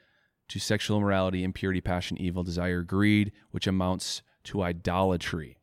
[0.50, 5.58] to sexual immorality, impurity, passion, evil, desire, greed, which amounts to idolatry.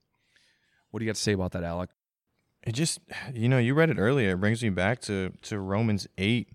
[0.91, 1.91] What do you got to say about that, Alec?
[2.63, 3.01] It just,
[3.35, 4.31] you know, you read it earlier.
[4.31, 6.49] It brings me back to, to Romans 8,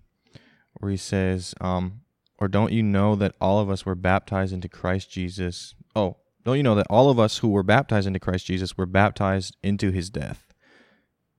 [0.74, 2.00] where he says, um,
[2.38, 5.74] Or don't you know that all of us were baptized into Christ Jesus?
[5.94, 8.86] Oh, don't you know that all of us who were baptized into Christ Jesus were
[8.86, 10.52] baptized into his death?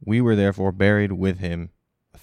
[0.03, 1.71] We were therefore buried with him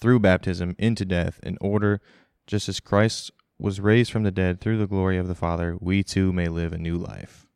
[0.02, 2.00] through baptism into death, in order,
[2.46, 6.02] just as Christ was raised from the dead through the glory of the Father, we
[6.02, 7.46] too may live a new life.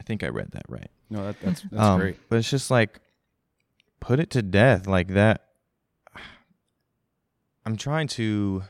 [0.00, 0.90] I think I read that right.
[1.10, 2.16] No, that, that's that's Um, great.
[2.30, 3.00] But it's just like,
[4.00, 5.44] put it to death like that.
[7.66, 8.62] I'm trying to.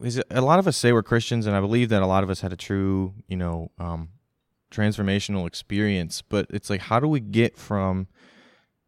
[0.00, 2.24] Is it, a lot of us say we're Christians, and I believe that a lot
[2.24, 4.08] of us had a true, you know, um,
[4.72, 6.22] transformational experience.
[6.22, 8.08] But it's like, how do we get from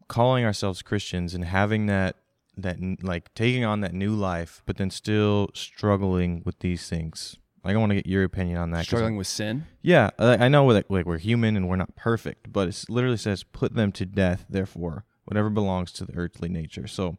[0.09, 2.17] calling ourselves Christians and having that
[2.57, 7.37] that like taking on that new life, but then still struggling with these things?
[7.65, 8.85] Like, I want to get your opinion on that.
[8.85, 9.67] Struggling with sin.
[9.83, 13.17] yeah, I I know like, like we're human and we're not perfect, but it literally
[13.17, 14.47] says put them to death.
[14.49, 16.87] Therefore, whatever belongs to the earthly nature.
[16.87, 17.19] So,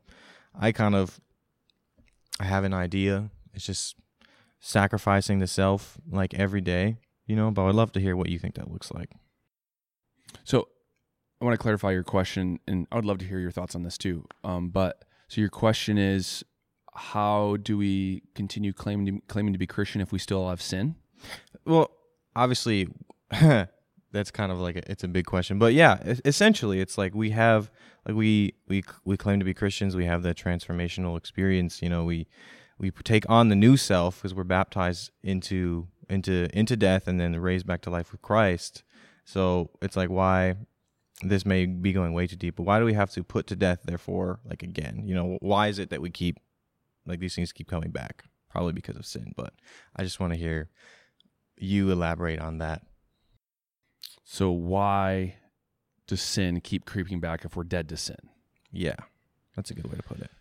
[0.58, 1.19] I kind of
[2.39, 3.30] I have an idea.
[3.54, 3.95] It's just
[4.60, 7.52] sacrificing the self like every day, you know.
[7.52, 9.12] But I'd love to hear what you think that looks like.
[10.43, 10.69] So
[11.41, 13.84] I want to clarify your question, and I would love to hear your thoughts on
[13.84, 14.26] this too.
[14.43, 16.43] Um, but so your question is,
[16.93, 20.95] how do we continue claiming to, claiming to be Christian if we still have sin?
[21.65, 21.91] Well,
[22.36, 22.89] obviously,
[24.12, 27.32] that's kind of like a, it's a big question, but yeah, essentially, it's like we
[27.32, 27.69] have
[28.08, 29.95] like we we we claim to be Christians.
[29.95, 31.82] We have the transformational experience.
[31.82, 32.28] You know, we
[32.80, 37.38] we take on the new self because we're baptized into into into death and then
[37.39, 38.84] raised back to life with Christ.
[39.26, 40.56] So it's like why
[41.21, 43.56] this may be going way too deep, but why do we have to put to
[43.56, 43.80] death?
[43.84, 46.38] Therefore, like again, you know, why is it that we keep
[47.06, 48.25] like these things keep coming back?
[48.49, 49.53] Probably because of sin, but
[49.95, 50.69] I just want to hear
[51.58, 52.84] you elaborate on that.
[54.23, 55.36] So why
[56.06, 58.17] does sin keep creeping back if we're dead to sin?
[58.71, 58.95] Yeah,
[59.56, 60.32] that's a good way to put it.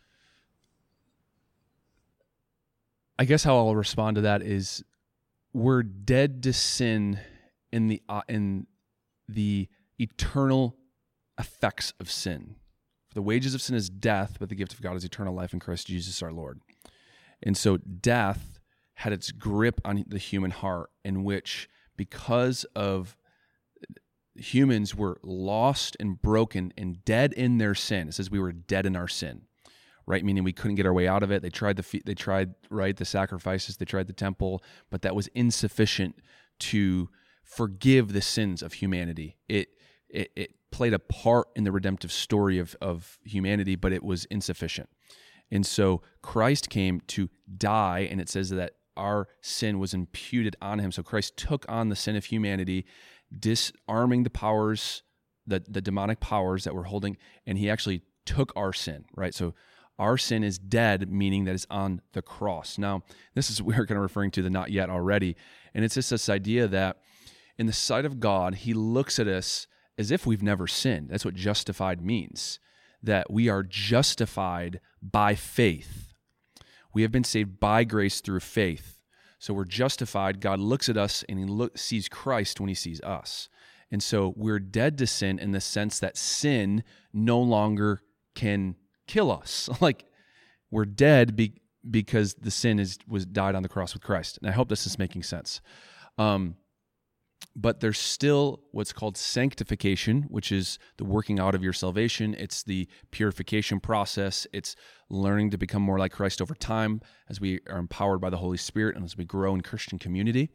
[3.19, 4.85] I guess how I'll respond to that is
[5.53, 7.19] we're dead to sin
[7.73, 8.67] in the uh, in
[9.27, 10.77] the eternal
[11.39, 12.57] effects of sin.
[13.09, 15.53] For the wages of sin is death, but the gift of God is eternal life
[15.53, 16.61] in Christ Jesus our Lord.
[17.43, 18.61] And so death
[18.95, 23.17] had its grip on the human heart in which because of
[24.35, 28.09] humans were lost and broken and dead in their sin.
[28.09, 29.43] It says we were dead in our sin
[30.07, 30.25] right?
[30.25, 31.43] Meaning we couldn't get our way out of it.
[31.43, 35.27] They tried the they tried right the sacrifices, they tried the temple, but that was
[35.29, 36.17] insufficient
[36.61, 37.11] to
[37.43, 39.37] forgive the sins of humanity.
[39.49, 39.69] It
[40.17, 44.25] it, it played a part in the redemptive story of of humanity, but it was
[44.27, 44.89] insufficient.
[45.51, 50.79] And so Christ came to die, and it says that our sin was imputed on
[50.79, 50.91] him.
[50.91, 52.87] So Christ took on the sin of humanity,
[53.39, 55.03] disarming the powers,
[55.47, 59.35] the, the demonic powers that were holding, and he actually took our sin, right?
[59.35, 59.55] So
[59.99, 62.79] our sin is dead, meaning that it's on the cross.
[62.79, 63.03] Now,
[63.35, 65.37] this is we're kind of referring to the not yet already.
[65.75, 66.99] And it's just this idea that
[67.59, 69.67] in the sight of God, he looks at us
[69.99, 71.09] as if we've never sinned.
[71.09, 72.59] That's what justified means,
[73.03, 76.13] that we are justified by faith.
[76.93, 79.03] We have been saved by grace through faith.
[79.39, 80.41] So we're justified.
[80.41, 83.49] God looks at us and he look, sees Christ when he sees us.
[83.91, 86.83] And so we're dead to sin in the sense that sin
[87.13, 88.01] no longer
[88.35, 89.69] can kill us.
[89.81, 90.05] like
[90.71, 94.39] we're dead be, because the sin is was died on the cross with Christ.
[94.39, 95.61] And I hope this is making sense.
[96.19, 96.57] Um,
[97.55, 102.35] but there's still what's called sanctification, which is the working out of your salvation.
[102.39, 104.47] It's the purification process.
[104.53, 104.77] It's
[105.09, 108.59] learning to become more like Christ over time as we are empowered by the Holy
[108.59, 110.51] Spirit and as we grow in Christian community.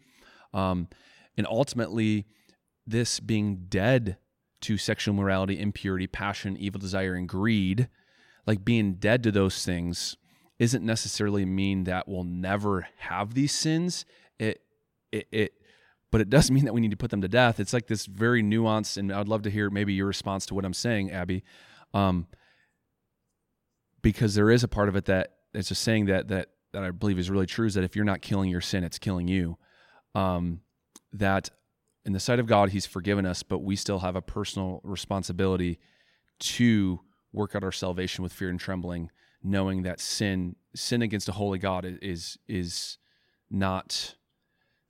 [0.54, 0.89] Um,
[1.38, 2.28] and ultimately,
[2.86, 4.17] this being dead
[4.62, 7.89] to sexual morality, impurity, passion, evil desire, and greed,
[8.46, 10.17] like being dead to those things,
[10.60, 14.06] isn't necessarily mean that we'll never have these sins.
[14.38, 14.62] It,
[15.12, 15.54] it, it
[16.12, 17.60] but it doesn't mean that we need to put them to death.
[17.60, 20.65] It's like this very nuanced, and I'd love to hear maybe your response to what
[20.65, 21.43] I'm saying, Abby,
[21.93, 22.28] um,
[24.02, 26.91] because there is a part of it that it's just saying that that that I
[26.91, 29.58] believe is really true is that if you're not killing your sin, it's killing you.
[30.15, 30.62] Um,
[31.12, 31.50] that
[32.06, 35.80] in the sight of God, He's forgiven us, but we still have a personal responsibility
[36.39, 37.02] to
[37.34, 39.12] work out our salvation with fear and trembling,
[39.43, 42.97] knowing that sin sin against a holy God is is
[43.50, 44.15] not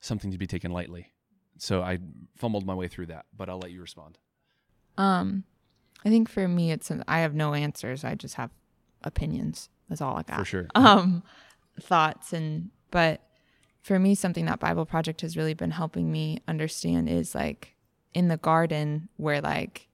[0.01, 1.13] something to be taken lightly.
[1.57, 1.99] So I
[2.35, 4.17] fumbled my way through that, but I'll let you respond.
[4.97, 5.43] Um,
[6.03, 8.03] I think for me, it's an, I have no answers.
[8.03, 8.49] I just have
[9.03, 9.69] opinions.
[9.87, 10.39] That's all I got.
[10.39, 10.67] For sure.
[10.75, 11.23] Um,
[11.79, 13.21] thoughts and but
[13.81, 17.75] for me, something that Bible Project has really been helping me understand is like
[18.13, 19.87] in the garden where like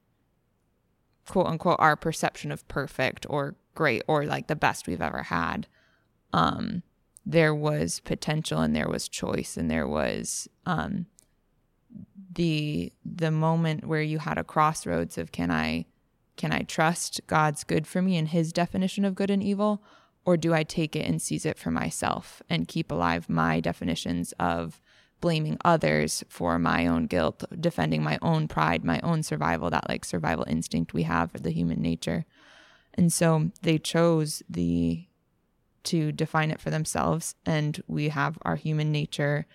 [1.28, 5.68] quote unquote our perception of perfect or great or like the best we've ever had.
[6.34, 6.84] Um,
[7.30, 11.06] there was potential and there was choice and there was um
[12.34, 15.86] the the moment where you had a crossroads of can I
[16.38, 19.84] can I trust God's good for me and his definition of good and evil?
[20.24, 24.34] Or do I take it and seize it for myself and keep alive my definitions
[24.40, 24.80] of
[25.20, 30.06] blaming others for my own guilt, defending my own pride, my own survival, that like
[30.06, 32.26] survival instinct we have for the human nature.
[32.94, 35.08] And so they chose the
[35.88, 39.46] to define it for themselves and we have our human nature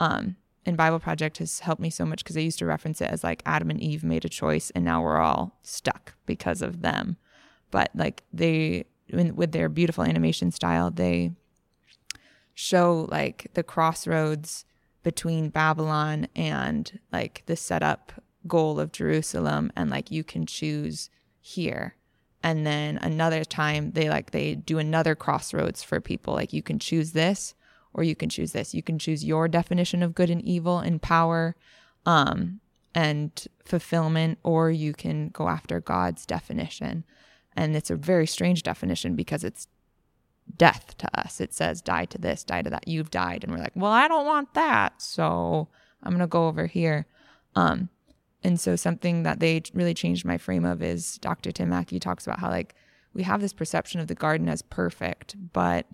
[0.00, 0.36] um
[0.68, 3.24] and Bible Project has helped me so much because I used to reference it as
[3.24, 7.16] like Adam and Eve made a choice and now we're all stuck because of them.
[7.70, 11.32] But like they, with their beautiful animation style, they
[12.52, 14.66] show like the crossroads
[15.02, 18.12] between Babylon and like the setup
[18.46, 19.72] goal of Jerusalem.
[19.74, 21.08] And like you can choose
[21.40, 21.94] here.
[22.48, 26.32] And then another time they like, they do another crossroads for people.
[26.32, 27.54] Like you can choose this
[27.92, 28.72] or you can choose this.
[28.72, 31.56] You can choose your definition of good and evil and power
[32.06, 32.60] um,
[32.94, 37.04] and fulfillment, or you can go after God's definition.
[37.54, 39.68] And it's a very strange definition because it's
[40.56, 41.42] death to us.
[41.42, 42.88] It says, die to this, die to that.
[42.88, 43.44] You've died.
[43.44, 45.02] And we're like, well, I don't want that.
[45.02, 45.68] So
[46.02, 47.04] I'm going to go over here.
[47.54, 47.90] Um,
[48.44, 51.52] and so something that they really changed my frame of is Dr.
[51.52, 52.74] Tim Mackie talks about how, like,
[53.14, 55.86] we have this perception of the garden as perfect, but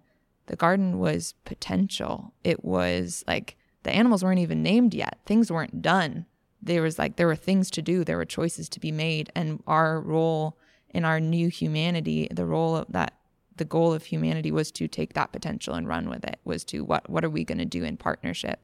[0.46, 2.34] the garden was potential.
[2.42, 5.18] It was like the animals weren't even named yet.
[5.24, 6.26] Things weren't done.
[6.60, 9.62] There was like there were things to do, there were choices to be made, and
[9.66, 10.58] our role
[10.90, 13.14] in our new humanity, the role of that
[13.56, 16.40] the goal of humanity was to take that potential and run with it.
[16.44, 18.60] Was to what what are we going to do in partnership,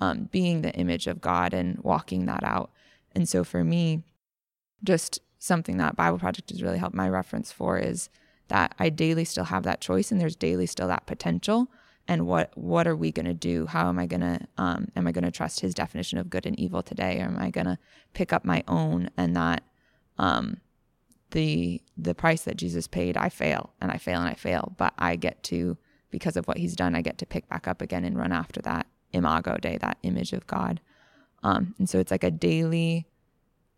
[0.00, 2.70] um, being the image of God and walking that out.
[3.18, 4.04] And so for me,
[4.84, 8.08] just something that Bible Project has really helped my reference for is
[8.46, 11.66] that I daily still have that choice and there's daily still that potential.
[12.06, 13.66] And what what are we going to do?
[13.66, 16.46] How am I going to um, am I going to trust His definition of good
[16.46, 17.76] and evil today, or am I going to
[18.14, 19.64] pick up my own and that
[20.16, 20.58] um,
[21.32, 23.16] the the price that Jesus paid?
[23.16, 25.76] I fail and I fail and I fail, but I get to
[26.12, 28.62] because of what He's done, I get to pick back up again and run after
[28.62, 30.80] that imago Dei, that image of God.
[31.42, 33.06] Um, and so it's like a daily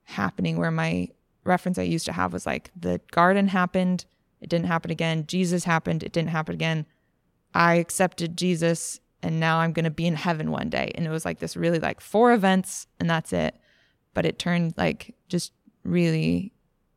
[0.04, 1.08] happening where my
[1.44, 4.04] reference I used to have was like the garden happened
[4.40, 5.26] it didn't happen again.
[5.26, 6.02] Jesus happened.
[6.02, 6.86] It didn't happen again.
[7.54, 10.92] I accepted Jesus and now I'm going to be in heaven one day.
[10.94, 13.54] And it was like this really like four events and that's it.
[14.14, 15.52] But it turned like just
[15.84, 16.52] really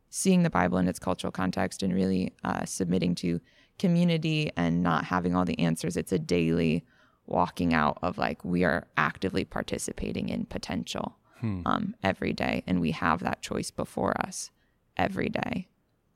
[0.09, 3.41] seeing the Bible in its cultural context and really uh, submitting to
[3.77, 5.97] community and not having all the answers.
[5.97, 6.85] It's a daily
[7.25, 11.61] walking out of like we are actively participating in potential hmm.
[11.65, 12.63] um, every day.
[12.67, 14.51] And we have that choice before us
[14.97, 15.67] every day.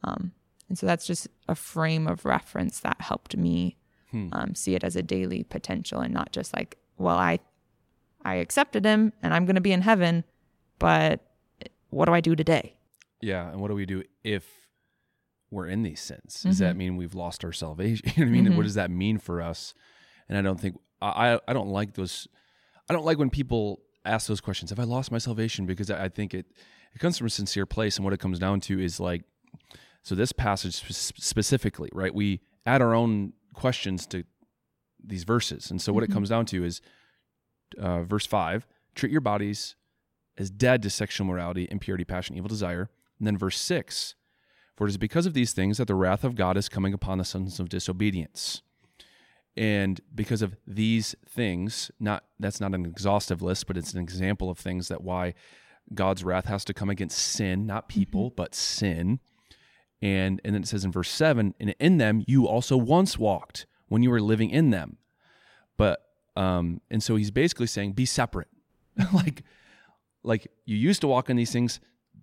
[0.04, 0.32] Um,
[0.70, 3.78] and so that's just a frame of reference that helped me
[4.12, 4.30] hmm.
[4.32, 7.40] um, see it as a daily potential and not just like, well, I,
[8.26, 10.24] I accepted him and I'm going to be in heaven,
[10.80, 11.22] but
[11.90, 12.76] what do I do today?
[13.22, 13.50] Yeah.
[13.50, 14.46] And what do we do if
[15.50, 16.42] we're in these sins?
[16.44, 16.64] Does mm-hmm.
[16.66, 18.12] that mean we've lost our salvation?
[18.16, 18.46] you know what I mean?
[18.46, 18.58] Mm-hmm.
[18.58, 19.74] What does that mean for us?
[20.28, 22.28] And I don't think, I, I don't like those,
[22.90, 24.70] I don't like when people ask those questions.
[24.70, 25.66] Have I lost my salvation?
[25.66, 26.46] Because I think it,
[26.94, 27.98] it comes from a sincere place.
[27.98, 29.24] And what it comes down to is like,
[30.04, 32.16] so this passage specifically, right?
[32.16, 34.24] We add our own questions to
[35.04, 36.12] these verses, and so what mm-hmm.
[36.12, 36.82] it comes down to is
[37.78, 39.76] uh, verse five: treat your bodies
[40.38, 42.90] as dead to sexual morality, impurity, passion, evil desire.
[43.20, 44.16] And then verse six:
[44.76, 47.18] for it is because of these things that the wrath of God is coming upon
[47.18, 48.62] the sons of disobedience.
[49.58, 54.52] And because of these things, not that's not an exhaustive list, but it's an example
[54.52, 55.34] of things that why
[55.94, 58.36] God's wrath has to come against sin, not people, mm-hmm.
[58.36, 59.20] but sin.
[60.00, 63.66] And and then it says in verse 7 and in them you also once walked
[63.88, 64.98] when you were living in them.
[65.76, 66.04] But
[66.36, 68.48] um and so he's basically saying be separate.
[69.14, 69.44] Like
[70.24, 71.80] like you used to walk in these things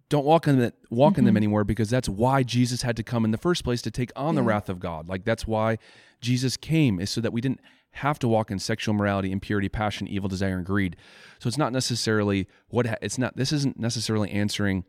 [0.08, 1.20] don't walk in that walk mm-hmm.
[1.20, 1.36] in them mm-hmm.
[1.38, 4.34] anymore because that's why Jesus had to come in the first place to take on
[4.34, 4.40] yeah.
[4.40, 5.78] the wrath of God like that's why
[6.20, 7.60] Jesus came is so that we didn't
[7.94, 10.96] have to walk in sexual morality, impurity, passion, evil desire, and greed.
[11.38, 13.36] So it's not necessarily what it's not.
[13.36, 14.84] This isn't necessarily answering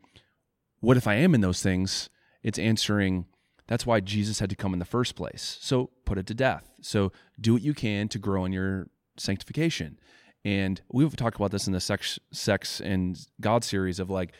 [0.80, 2.10] what if I am in those things.
[2.42, 3.26] It's answering
[3.68, 5.58] that's why Jesus had to come in the first place.
[5.60, 6.68] So put it to death.
[6.80, 9.98] So do what you can to grow in your sanctification.
[10.44, 14.32] And we've talked about this in the sex, sex and God series of like,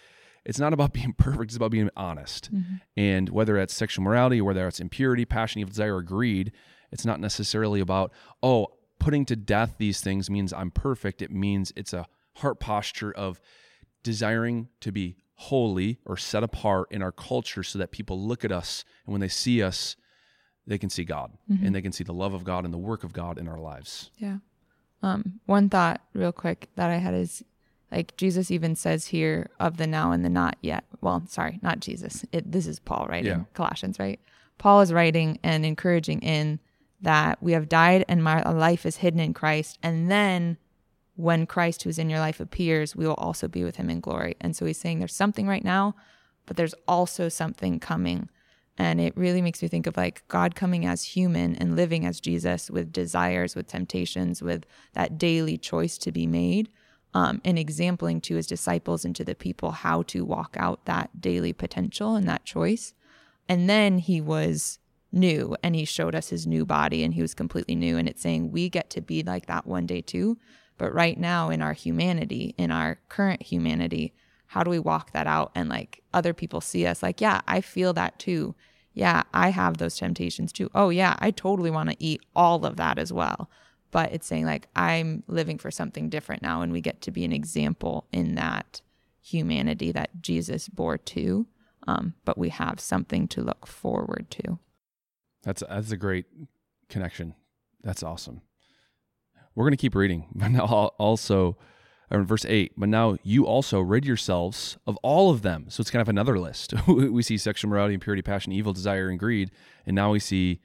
[0.47, 2.55] it's not about being perfect, it's about being honest.
[2.55, 2.77] Mm-hmm.
[2.97, 6.53] And whether it's sexual morality, whether it's impurity, passion, evil desire, or greed,
[6.91, 8.69] it's not necessarily about, oh,
[8.99, 11.21] putting to death these things means I'm perfect.
[11.21, 13.41] It means it's a heart posture of
[14.03, 18.53] desiring to be holy or set apart in our culture so that people look at
[18.53, 19.97] us and when they see us,
[20.67, 21.67] they can see God mm-hmm.
[21.67, 23.59] and they can see the love of God and the work of God in our
[23.59, 24.11] lives.
[24.17, 24.39] Yeah.
[25.03, 27.45] Um, one thought, real quick, that I had is
[27.91, 30.85] Like Jesus even says here of the now and the not yet.
[31.01, 32.25] Well, sorry, not Jesus.
[32.33, 33.45] It, this is Paul writing Yeah.
[33.55, 34.21] Colossians, right?
[34.59, 36.61] Paul is writing and encouraging in
[37.01, 39.79] that we have died and my life is hidden in Christ.
[39.83, 40.57] And then
[41.15, 44.37] when Christ, who's in your life, appears, we will also be with him in glory.
[44.41, 45.95] And so he's saying there's something right now,
[46.47, 48.29] but there's also something coming.
[48.79, 52.21] And it really makes me think of like God coming as human and living as
[52.21, 56.69] Jesus with desires, with temptations, with that daily choice to be made,
[57.17, 61.19] um, and exempling to his disciples and to the people how to walk out that
[61.19, 62.93] daily potential and that choice.
[63.49, 64.79] And then he was
[65.11, 67.97] new and he showed us his new body and he was completely new.
[67.97, 70.37] And it's saying we get to be like that one day too.
[70.77, 74.13] But right now, in our humanity, in our current humanity,
[74.49, 77.63] how do we walk that out and like other people see us like, yeah, I
[77.63, 78.55] feel that too.
[78.93, 80.71] Yeah, I have those temptations too.
[80.75, 83.49] Oh, yeah, I totally want to eat all of that as well.
[83.91, 86.63] But it's saying like, I'm living for something different now.
[86.63, 88.81] And we get to be an example in that
[89.23, 91.47] humanity that Jesus bore too.
[91.89, 94.59] Um, but we have something to look forward to.
[95.45, 96.27] That's that's a great
[96.89, 97.35] connection.
[97.83, 98.43] That's awesome.
[99.55, 100.65] We're going to keep reading, but now
[100.99, 101.57] also,
[102.11, 102.73] in verse eight.
[102.77, 105.67] But now you also rid yourselves of all of them.
[105.69, 106.75] So it's kind of another list.
[106.89, 109.53] we see sexual morality, impurity, passion, evil, desire, and greed,
[109.87, 110.61] and now we see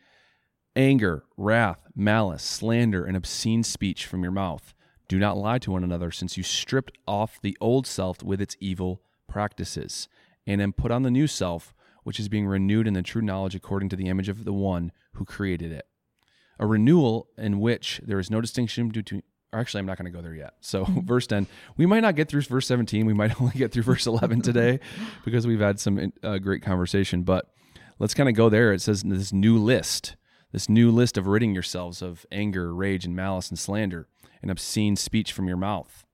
[0.76, 4.74] anger, wrath, malice, slander, and obscene speech from your mouth.
[5.08, 8.56] Do not lie to one another, since you stripped off the old self with its
[8.60, 10.08] evil practices,
[10.48, 13.56] and then put on the new self, which is being renewed in the true knowledge
[13.56, 15.86] according to the image of the one who created it.
[16.60, 19.24] A renewal in which there is no distinction between.
[19.54, 20.54] Actually, I'm not going to go there yet.
[20.62, 21.46] So, verse 10,
[21.76, 23.06] we might not get through verse 17.
[23.06, 24.80] We might only get through verse 11 today
[25.26, 27.24] because we've had some uh, great conversation.
[27.24, 27.52] But
[28.00, 28.72] let's kind of go there.
[28.72, 30.16] It says this new list,
[30.52, 34.08] this new list of ridding yourselves of anger, rage, and malice and slander
[34.42, 36.06] and obscene speech from your mouth.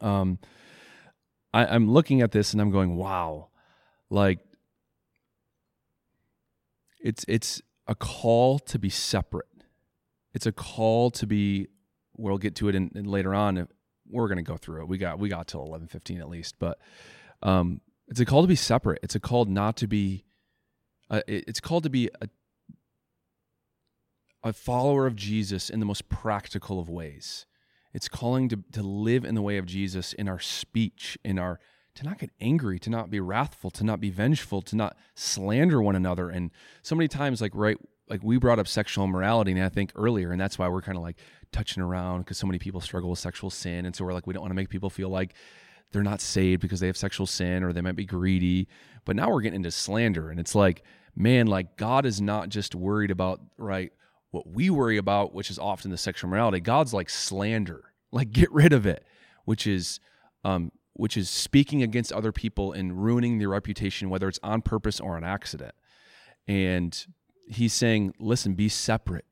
[0.00, 0.38] Um,
[1.52, 3.48] I, I'm looking at this and I'm going, wow,
[4.08, 4.38] like
[7.00, 9.46] it's it's a call to be separate.
[10.34, 11.68] It's a call to be.
[12.16, 13.66] We'll get to it in, in later on.
[14.08, 14.88] We're going to go through it.
[14.88, 16.78] We got we got till eleven fifteen at least, but
[17.42, 19.00] um, it's a call to be separate.
[19.02, 20.24] It's a call not to be.
[21.08, 22.28] Uh, it- it's called to be a
[24.42, 27.46] a follower of Jesus in the most practical of ways.
[27.92, 31.58] It's calling to, to live in the way of Jesus in our speech, in our
[31.96, 35.82] to not get angry, to not be wrathful, to not be vengeful, to not slander
[35.82, 36.30] one another.
[36.30, 37.76] And so many times, like right,
[38.08, 40.96] like we brought up sexual immorality, and I think earlier, and that's why we're kind
[40.96, 41.16] of like
[41.52, 44.32] touching around because so many people struggle with sexual sin, and so we're like we
[44.32, 45.34] don't want to make people feel like
[45.92, 48.68] they're not saved because they have sexual sin or they might be greedy.
[49.04, 50.84] But now we're getting into slander, and it's like,
[51.16, 53.92] man, like God is not just worried about right
[54.30, 56.60] what we worry about, which is often the sexual morality.
[56.60, 59.04] God's like slander, like get rid of it,
[59.44, 60.00] which is
[60.44, 65.00] um, which is speaking against other people and ruining their reputation, whether it's on purpose
[65.00, 65.74] or an accident.
[66.46, 67.06] And
[67.48, 69.24] he's saying, listen, be separate.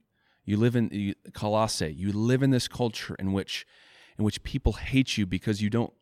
[0.45, 1.93] You live in you, Colossae.
[1.93, 3.67] You live in this culture in which
[4.19, 5.93] in which people hate you because you don't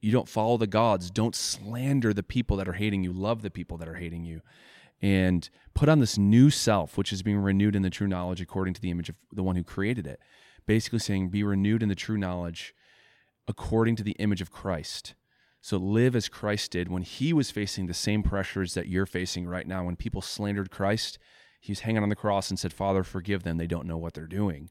[0.00, 1.10] you don't follow the gods.
[1.10, 3.12] Don't slander the people that are hating you.
[3.12, 4.42] Love the people that are hating you.
[5.02, 8.74] And put on this new self, which is being renewed in the true knowledge according
[8.74, 10.20] to the image of the one who created it.
[10.66, 12.74] Basically saying, be renewed in the true knowledge
[13.46, 15.14] according to the image of Christ.
[15.60, 19.46] So live as Christ did when he was facing the same pressures that you're facing
[19.46, 19.84] right now.
[19.84, 21.18] When people slandered Christ,
[21.60, 23.56] he was hanging on the cross and said, Father, forgive them.
[23.56, 24.70] They don't know what they're doing.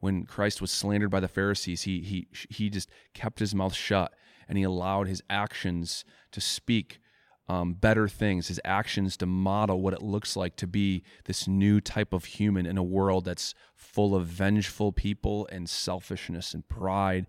[0.00, 4.12] When Christ was slandered by the Pharisees, he, he, he just kept his mouth shut
[4.48, 7.00] and he allowed his actions to speak
[7.48, 11.80] um, better things, his actions to model what it looks like to be this new
[11.80, 17.26] type of human in a world that's full of vengeful people and selfishness and pride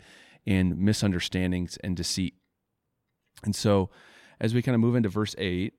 [0.47, 2.36] and misunderstandings and deceit.
[3.43, 3.89] And so,
[4.39, 5.74] as we kind of move into verse 8,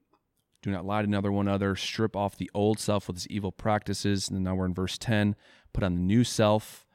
[0.62, 3.52] do not lie to another one other, strip off the old self with its evil
[3.52, 4.28] practices.
[4.28, 5.36] And now we're in verse 10,
[5.72, 6.86] put on the new self,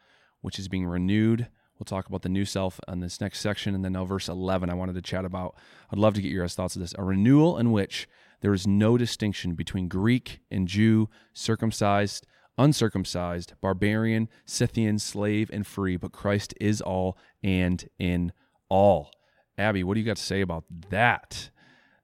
[0.41, 1.47] which is being renewed.
[1.81, 3.73] We'll talk about the new self on this next section.
[3.73, 5.55] And then now, verse 11, I wanted to chat about.
[5.91, 6.93] I'd love to get your guys' thoughts of this.
[6.95, 8.07] A renewal in which
[8.41, 15.97] there is no distinction between Greek and Jew, circumcised, uncircumcised, barbarian, Scythian, slave, and free,
[15.97, 18.31] but Christ is all and in
[18.69, 19.09] all.
[19.57, 21.49] Abby, what do you got to say about that?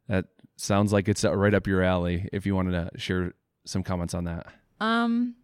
[0.07, 0.25] That
[0.55, 2.27] sounds like it's right up your alley.
[2.33, 4.47] If you wanted to share some comments on that.
[4.79, 5.35] Um,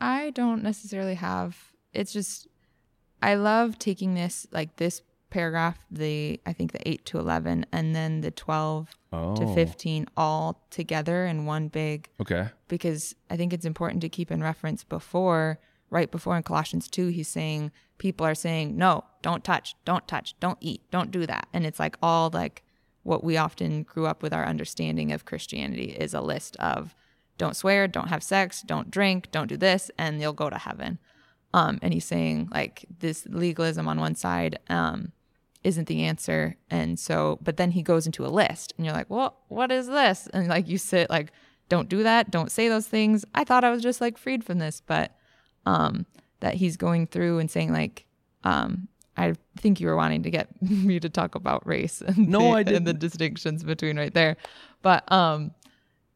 [0.00, 1.58] I don't necessarily have.
[1.92, 2.48] It's just
[3.24, 7.94] I love taking this like this paragraph, the I think the eight to eleven, and
[7.94, 12.48] then the twelve Oh, to fifteen all together in one big Okay.
[12.68, 15.58] because I think it's important to keep in reference before
[15.90, 20.34] right before in Colossians 2, he's saying, people are saying, no, don't touch, don't touch,
[20.40, 21.46] don't eat, don't do that.
[21.52, 22.64] And it's like all like
[23.04, 26.96] what we often grew up with our understanding of Christianity is a list of
[27.38, 30.98] don't swear, don't have sex, don't drink, don't do this, and you'll go to heaven.
[31.54, 35.12] Um, and he's saying like this legalism on one side um,
[35.62, 36.56] isn't the answer.
[36.68, 39.86] And so, but then he goes into a list, and you're like, well, what is
[39.86, 40.26] this?
[40.34, 41.30] And like you sit like,
[41.68, 43.24] don't do that, don't say those things.
[43.34, 45.16] I thought I was just like freed from this, but
[45.64, 46.06] um,
[46.40, 48.04] that he's going through and saying like,
[48.42, 50.48] um, I think you were wanting to get
[50.88, 52.98] me to talk about race and No, the, I and the didn't.
[52.98, 54.36] distinctions between right there,
[54.82, 55.52] but um,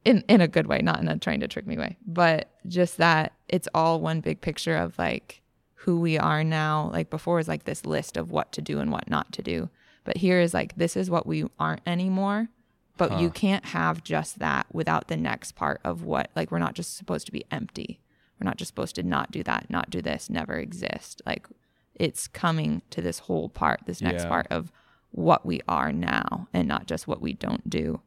[0.04, 2.96] in in a good way, not in a trying to trick me way, but just
[2.98, 5.42] that it's all one big picture of like
[5.82, 6.90] who we are now.
[6.92, 9.70] Like before is like this list of what to do and what not to do,
[10.04, 12.48] but here is like this is what we aren't anymore.
[12.96, 16.74] But you can't have just that without the next part of what like we're not
[16.74, 18.00] just supposed to be empty.
[18.40, 21.22] We're not just supposed to not do that, not do this, never exist.
[21.24, 21.46] Like
[21.94, 24.28] it's coming to this whole part, this next Yeah.
[24.28, 24.72] part of
[25.12, 28.00] what we are now and not just what we don't do.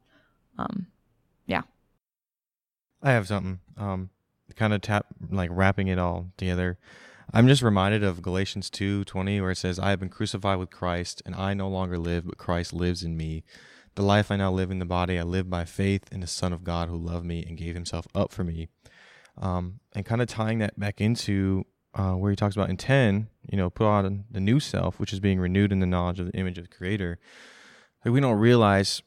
[0.58, 0.88] Um
[1.48, 1.62] yeah.
[3.02, 3.60] I have something.
[3.78, 4.10] Um,
[4.56, 6.78] kind of tap like wrapping it all together.
[7.34, 10.70] I'm just reminded of Galatians two twenty, where it says, "I have been crucified with
[10.70, 13.44] Christ, and I no longer live, but Christ lives in me.
[13.96, 16.54] The life I now live in the body, I live by faith in the Son
[16.54, 18.68] of God who loved me and gave Himself up for me."
[19.38, 23.30] Um, and kind of tying that back into uh, where he talks about in ten,
[23.50, 26.26] you know, put on the new self, which is being renewed in the knowledge of
[26.28, 27.18] the image of the Creator.
[28.04, 29.02] Like we don't realize,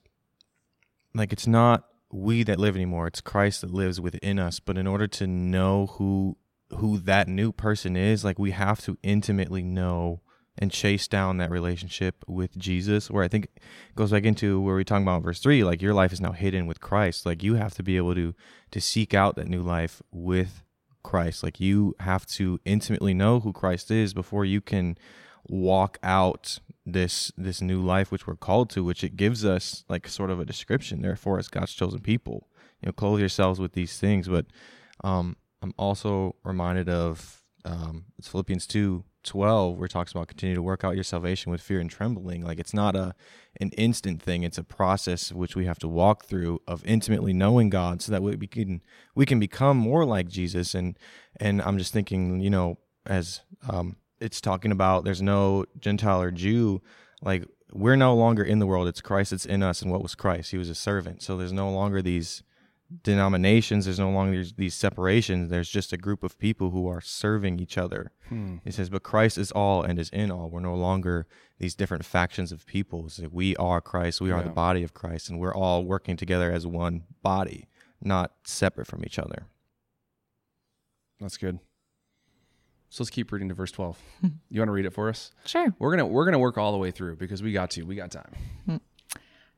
[1.15, 1.85] like it's not
[2.15, 3.07] we that live anymore.
[3.07, 4.61] It's christ that lives within us.
[4.61, 6.37] But in order to know who
[6.79, 10.21] who that new person is like we have to intimately know
[10.59, 13.63] and chase down that relationship with jesus where i think it
[13.95, 16.67] goes back into where we're talking about verse 3 like your life is now hidden
[16.67, 17.27] with christ.
[17.27, 18.35] Like you have to be able to
[18.71, 20.63] to seek out that new life with
[21.03, 21.43] christ.
[21.43, 24.97] Like you have to intimately know who christ is before you can
[25.47, 30.07] walk out this this new life which we're called to which it gives us like
[30.07, 31.03] sort of a description.
[31.03, 32.49] Therefore as god's chosen people
[32.81, 34.29] you know clothe yourselves with these things.
[34.29, 34.47] But
[35.03, 40.55] um i'm also reminded of um it's philippians 2 12 where it talks about continue
[40.55, 42.43] to work out your salvation with fear and trembling.
[42.43, 43.15] Like it's not a
[43.61, 44.43] an instant thing.
[44.43, 48.23] It's a process which we have to walk through of intimately knowing god so that
[48.23, 48.83] we we can
[49.15, 50.75] we can become more like jesus.
[50.75, 50.97] And
[51.41, 56.31] and i'm just thinking you know as um it's talking about there's no Gentile or
[56.31, 56.81] Jew.
[57.23, 58.89] Like we're no longer in the world.
[58.89, 59.83] It's Christ that's in us.
[59.83, 60.51] And what was Christ?
[60.51, 61.23] He was a servant.
[61.23, 62.43] So there's no longer these
[63.03, 63.85] denominations.
[63.85, 65.51] There's no longer these, these separations.
[65.51, 68.13] There's just a group of people who are serving each other.
[68.29, 68.57] Hmm.
[68.65, 70.49] It says, but Christ is all and is in all.
[70.49, 71.27] We're no longer
[71.59, 73.07] these different factions of people.
[73.07, 74.21] It's like we are Christ.
[74.21, 75.29] We are the body of Christ.
[75.29, 77.69] And we're all working together as one body,
[78.01, 79.47] not separate from each other.
[81.21, 81.59] That's good.
[82.95, 83.99] So let's keep reading to verse 12.
[84.21, 84.29] Hmm.
[84.51, 85.33] you want to read it for us?
[85.47, 85.75] Sure.
[85.81, 87.83] We're going to we're going to work all the way through because we got to.
[87.83, 88.33] We got time.
[88.67, 88.77] Hmm.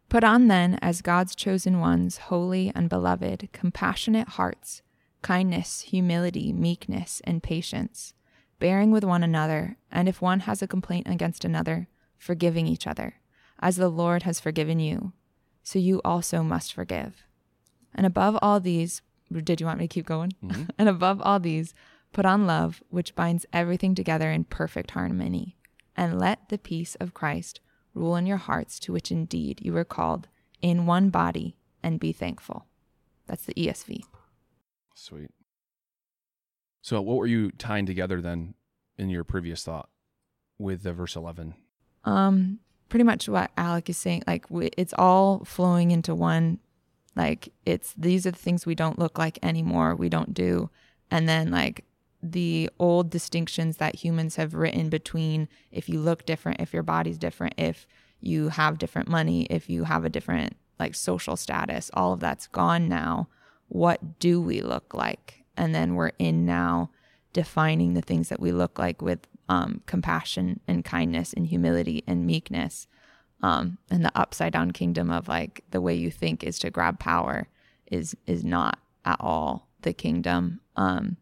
[0.09, 4.81] Put on then, as God's chosen ones, holy and beloved, compassionate hearts,
[5.21, 8.15] kindness, humility, meekness, and patience,
[8.59, 13.17] bearing with one another, and if one has a complaint against another, forgiving each other,
[13.61, 15.13] as the Lord has forgiven you,
[15.63, 17.27] so you also must forgive.
[17.95, 20.33] And above all these, did you want me to keep going?
[20.43, 20.63] Mm-hmm.
[20.79, 21.75] and above all these,
[22.17, 25.55] put on love, which binds everything together in perfect harmony.
[25.95, 27.61] And let the peace of Christ
[27.93, 30.27] rule in your hearts, to which indeed you were called
[30.63, 32.65] in one body, and be thankful.
[33.27, 34.01] That's the ESV.
[34.95, 35.31] Sweet.
[36.81, 38.55] So what were you tying together then
[38.97, 39.91] in your previous thought
[40.59, 41.55] with the verse 11?
[42.05, 44.23] Um, pretty much what Alec is saying.
[44.27, 46.61] Like it's all flowing into one.
[47.15, 49.95] Like it's these are the things we don't look like anymore.
[49.95, 50.71] We don't do,
[51.11, 51.85] and then like
[52.23, 57.19] the old distinctions that humans have written between if you look different, if your body's
[57.19, 57.87] different, if
[58.21, 62.47] you have different money, if you have a different like social status, all of that's
[62.49, 63.29] gone now.
[63.69, 65.45] What do we look like?
[65.57, 66.91] And then we're in now
[67.33, 72.27] defining the things that we look like with um, compassion and kindness and humility and
[72.27, 72.87] meekness.
[73.43, 76.99] Um, and the upside down kingdom of like the way you think is to grab
[76.99, 77.49] power
[77.91, 80.61] is is not at all the kingdom.
[80.77, 81.17] Um,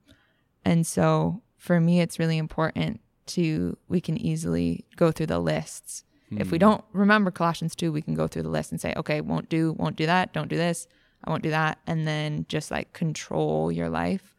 [0.64, 6.04] and so for me, it's really important to we can easily go through the lists.
[6.30, 6.60] If we hmm.
[6.60, 9.72] don't remember Colossians 2, we can go through the list and say, okay, won't do,
[9.72, 10.86] won't do that, don't do this,
[11.24, 11.78] I won't do that.
[11.86, 14.34] And then just like control your life.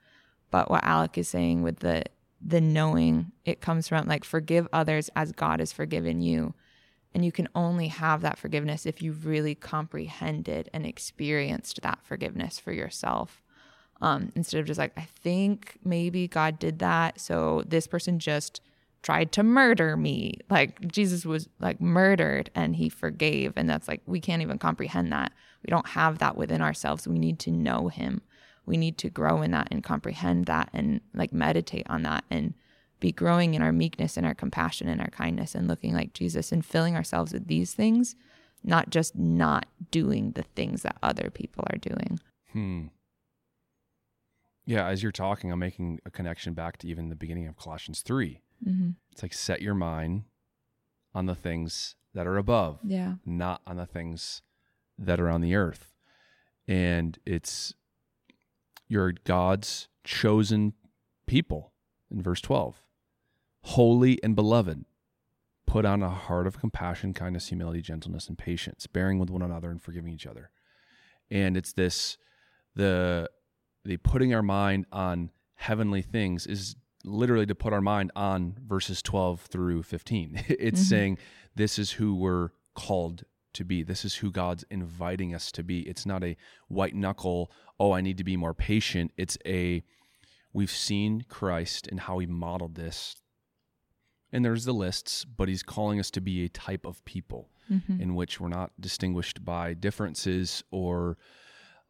[0.52, 2.04] But what Alec is saying with the
[2.46, 6.54] the knowing, it comes from like forgive others as God has forgiven you.
[7.14, 12.60] And you can only have that forgiveness if you've really comprehended and experienced that forgiveness
[12.60, 13.42] for yourself.
[14.06, 17.20] Um, instead of just like, I think maybe God did that.
[17.20, 18.62] So this person just
[19.02, 20.36] tried to murder me.
[20.48, 23.54] Like Jesus was like murdered and he forgave.
[23.56, 25.32] And that's like, we can't even comprehend that.
[25.64, 27.08] We don't have that within ourselves.
[27.08, 28.22] We need to know him.
[28.68, 32.54] We need to grow in that and comprehend that and like meditate on that and
[33.00, 36.52] be growing in our meekness and our compassion and our kindness and looking like Jesus
[36.52, 38.16] and filling ourselves with these things,
[38.64, 42.20] not just not doing the things that other people are doing.
[42.54, 42.84] Hmm.
[44.66, 48.02] Yeah, as you're talking, I'm making a connection back to even the beginning of Colossians
[48.02, 48.42] 3.
[48.68, 48.90] Mm-hmm.
[49.12, 50.24] It's like set your mind
[51.14, 53.16] on the things that are above, Yeah.
[53.26, 54.42] not on the things
[54.98, 55.94] that are on the earth.
[56.68, 57.74] And it's
[58.88, 60.74] you're God's chosen
[61.28, 61.74] people
[62.10, 62.82] in verse 12.
[63.64, 64.86] Holy and beloved,
[65.68, 69.70] put on a heart of compassion, kindness, humility, gentleness, and patience, bearing with one another
[69.72, 70.50] and forgiving each other.
[71.30, 72.18] And it's this
[72.76, 73.30] the
[73.86, 79.02] the putting our mind on heavenly things is literally to put our mind on verses
[79.02, 80.44] 12 through 15.
[80.50, 80.86] It's Mhm.
[80.90, 81.18] saying
[81.56, 83.24] this is who we're called
[83.54, 83.84] to be.
[83.84, 85.82] This is who God's inviting us to be.
[85.82, 86.36] It's not a
[86.68, 89.12] white knuckle, oh, I need to be more patient.
[89.18, 89.84] It's a
[90.52, 93.16] we've seen Christ and how he modeled this.
[94.32, 98.00] And there's the lists, but he's calling us to be a type of people Mm-hmm.
[98.00, 101.18] in which we're not distinguished by differences or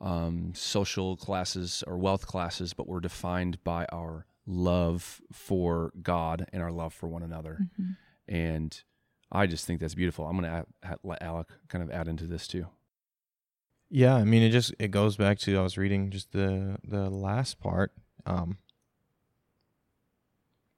[0.05, 6.61] um, social classes or wealth classes, but we're defined by our love for God and
[6.61, 7.57] our love for one another.
[7.61, 8.33] Mm-hmm.
[8.33, 8.83] And
[9.31, 10.27] I just think that's beautiful.
[10.27, 12.67] I'm going to let Alec kind of add into this too.
[13.89, 17.07] Yeah, I mean it just it goes back to I was reading just the the
[17.09, 17.91] last part.
[18.25, 18.57] Um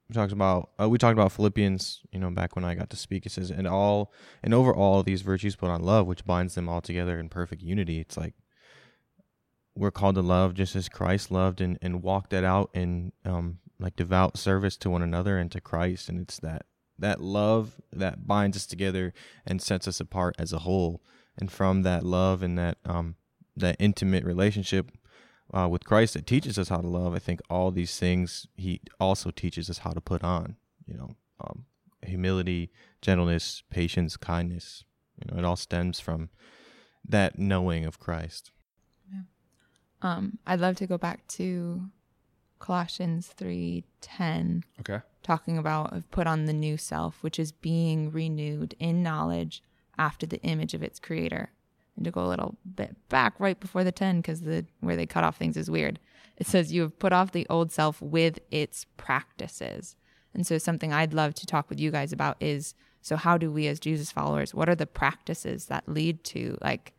[0.09, 2.97] we talked about uh, we talked about Philippians, you know, back when I got to
[2.97, 3.25] speak.
[3.25, 4.11] It says, "And all
[4.43, 7.61] and over all these virtues put on love, which binds them all together in perfect
[7.61, 8.33] unity." It's like
[9.77, 13.59] we're called to love just as Christ loved and and walk that out in um
[13.79, 16.65] like devout service to one another and to Christ, and it's that
[16.99, 19.13] that love that binds us together
[19.45, 21.03] and sets us apart as a whole
[21.37, 23.15] and from that love and that um
[23.55, 24.91] that intimate relationship
[25.53, 28.81] uh, with Christ that teaches us how to love, I think all these things He
[28.99, 30.57] also teaches us how to put on.
[30.85, 31.65] You know, um,
[32.05, 32.71] humility,
[33.01, 34.83] gentleness, patience, kindness.
[35.17, 36.29] You know, it all stems from
[37.07, 38.51] that knowing of Christ.
[40.01, 41.89] Um, I'd love to go back to
[42.59, 44.99] Colossians three ten, Okay.
[45.23, 49.61] talking about of put on the new self, which is being renewed in knowledge
[49.97, 51.51] after the image of its creator.
[51.95, 55.07] And to go a little bit back right before the ten, because the where they
[55.07, 55.99] cut off things is weird.
[56.37, 59.95] It says you have put off the old self with its practices.
[60.33, 63.51] And so something I'd love to talk with you guys about is so how do
[63.51, 66.93] we as Jesus followers, what are the practices that lead to like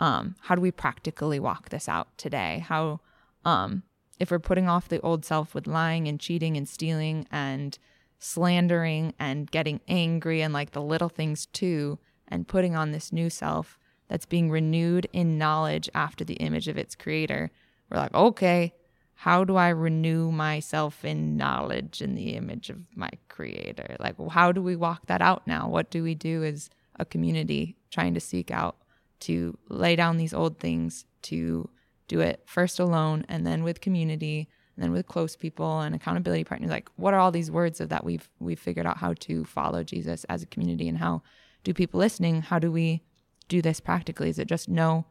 [0.00, 2.64] um how do we practically walk this out today?
[2.66, 3.00] How
[3.44, 3.82] um
[4.18, 7.78] if we're putting off the old self with lying and cheating and stealing and
[8.18, 13.28] slandering and getting angry and like the little things too and putting on this new
[13.28, 13.78] self
[14.08, 17.50] that's being renewed in knowledge after the image of its creator
[17.90, 18.72] we're like okay
[19.16, 24.50] how do i renew myself in knowledge in the image of my creator like how
[24.50, 28.20] do we walk that out now what do we do as a community trying to
[28.20, 28.76] seek out
[29.20, 31.68] to lay down these old things to
[32.08, 36.44] do it first alone and then with community and then with close people and accountability
[36.44, 39.44] partners like what are all these words of that we've we've figured out how to
[39.44, 41.22] follow jesus as a community and how
[41.64, 43.02] do people listening how do we
[43.48, 45.04] do this practically is it just know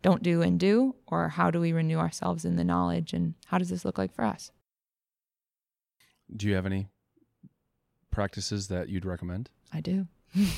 [0.00, 3.58] don't do and do or how do we renew ourselves in the knowledge and how
[3.58, 4.50] does this look like for us
[6.34, 6.88] Do you have any
[8.10, 9.50] practices that you'd recommend?
[9.72, 10.06] i do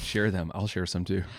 [0.02, 0.50] Share them.
[0.54, 1.22] I'll share some too.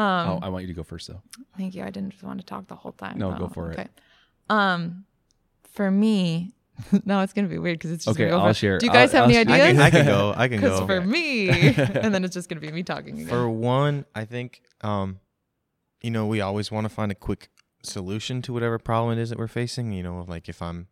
[0.00, 1.20] um oh, I want you to go first though.
[1.56, 1.82] Thank you.
[1.82, 3.18] I didn't just want to talk the whole time.
[3.18, 3.90] No, go for it.
[4.48, 5.04] Um,
[5.72, 6.52] for me,
[7.04, 8.78] no, it's gonna be weird because it's just Okay, gonna go I'll for- share.
[8.78, 9.72] Do you guys I'll- have any I'll- I ideas?
[9.72, 10.34] can, I can go.
[10.36, 10.86] I can Because go.
[10.86, 13.26] for me, and then it's just gonna be me talking again.
[13.28, 15.20] For one, I think um,
[16.02, 17.50] you know, we always want to find a quick
[17.82, 19.92] solution to whatever problem it is that we're facing.
[19.92, 20.88] You know, like if I'm,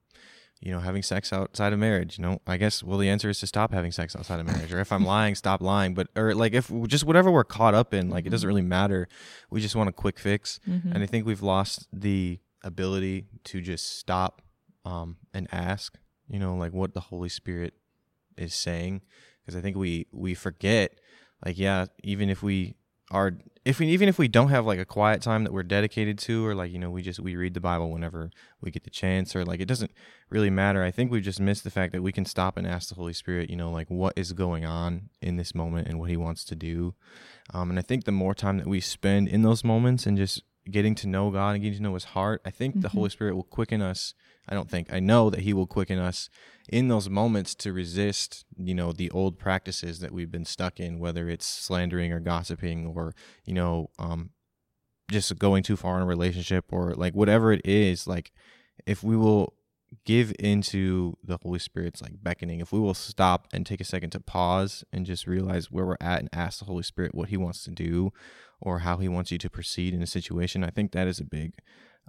[0.61, 3.39] you know, having sex outside of marriage, you know, I guess well the answer is
[3.41, 4.73] to stop having sex outside of marriage.
[4.73, 5.95] Or if I'm lying, stop lying.
[5.95, 9.09] But or like if just whatever we're caught up in, like it doesn't really matter.
[9.51, 10.59] We just want a quick fix.
[10.69, 10.93] Mhm.
[10.95, 14.43] And I think we've lost the ability to just stop
[14.85, 15.97] um, and ask,
[16.29, 17.75] you know, like what the Holy Spirit
[18.37, 19.03] is saying.
[19.45, 20.99] Because I think we we forget,
[21.45, 22.75] like, yeah, even if we
[23.11, 23.33] are,
[23.65, 26.47] if we even if we don't have like a quiet time that we're dedicated to,
[26.47, 28.31] or like you know, we just we read the Bible whenever
[28.61, 29.91] we get the chance, or like it doesn't
[30.31, 30.83] really matter.
[30.83, 33.13] I think we just missed the fact that we can stop and ask the Holy
[33.13, 36.45] Spirit, you know, like what is going on in this moment and what He wants
[36.45, 36.95] to do.
[37.53, 40.43] Um, and I think the more time that we spend in those moments and just
[40.71, 42.99] getting to know God and getting to know His heart, I think the Mm-hmm.
[42.99, 44.15] Holy Spirit will quicken us.
[44.49, 46.31] I don't think I know that He will quicken us
[46.69, 50.99] in those moments to resist, you know, the old practices that we've been stuck in,
[50.99, 54.31] whether it's slandering or gossiping or you know, um,
[55.11, 58.07] just going too far in a relationship or like whatever it is.
[58.07, 58.33] Like
[58.87, 59.55] if we will
[60.05, 64.11] give into the Holy Spirit's like beckoning, if we will stop and take a second
[64.11, 67.37] to pause and just realize where we're at and ask the Holy Spirit what He
[67.37, 68.13] wants to do
[68.61, 71.25] or how He wants you to proceed in a situation, I think that is a
[71.25, 71.55] big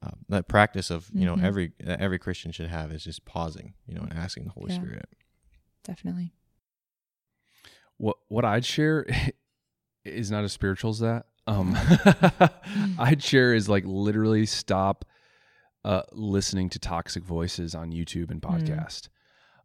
[0.01, 1.43] uh, that practice of you know Mhm.
[1.43, 4.71] every that every Christian should have is just pausing, you know, and asking the Holy
[4.73, 4.79] Yeah.
[4.79, 5.09] Spirit.
[5.83, 6.33] Definitely.
[7.97, 9.05] what what I'd share
[10.05, 11.25] is not as spiritual as that.
[11.47, 11.75] Um,
[12.99, 15.05] I'd share is like literally stop
[15.83, 18.49] uh, listening to toxic voices on YouTube and Mm.
[18.51, 19.09] podcast.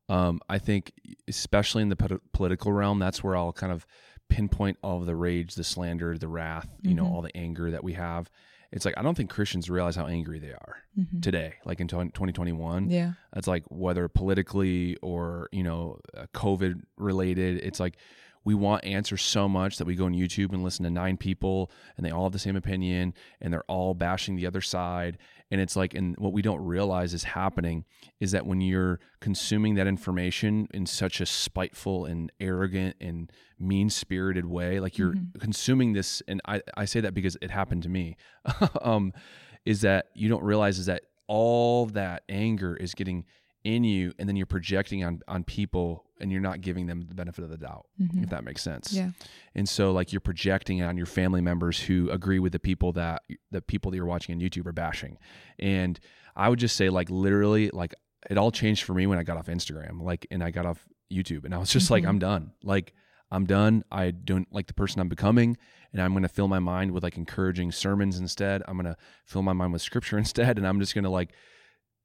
[0.09, 0.93] Um, I think,
[1.29, 3.87] especially in the pot- political realm, that's where I'll kind of
[4.29, 7.11] pinpoint all of the rage, the slander, the wrath, you know, Mhm.
[7.11, 8.31] all the anger that we have.
[8.75, 11.23] It's like I don't think Christians realize how angry they are Mhm.
[11.23, 13.13] today, like in 2021 Yeah.
[13.35, 17.97] it's like whether politically or you know uh, covid related it's like
[18.45, 21.71] we want answers so much that we go on youtube and listen to nine people
[21.97, 25.19] and they all have the same opinion and they're all bashing the other side
[25.55, 27.85] and it's like and what we don't realize is happening
[28.19, 33.89] is that when you're consuming that information in such a spiteful and arrogant and mean
[33.89, 35.39] spirited way like you're Mhm.
[35.41, 38.17] consuming this and I, I say that because it happened to me
[38.83, 39.13] um,
[39.65, 43.25] is that you don't realize is that all that anger is getting
[43.65, 47.15] in you and then you're projecting on on people and you're not giving them the
[47.15, 48.23] benefit of the doubt Mhm.
[48.25, 49.11] if that makes sense Yeah.
[49.55, 53.23] and so like you're projecting on your family members who agree with the people that
[53.51, 55.17] the people that you're watching on YouTube are bashing
[55.59, 55.99] and
[56.37, 57.95] I would just say like literally like
[58.31, 60.87] it all changed for me when I got off Instagram like and I got off
[61.13, 62.09] YouTube and I was just like Mhm.
[62.09, 62.93] I'm done like
[63.31, 65.57] I'm done I don't like the person I'm becoming
[65.93, 68.97] and I'm going to fill my mind with like encouraging sermons instead I'm going to
[69.25, 71.33] fill my mind with scripture instead and I'm just going to like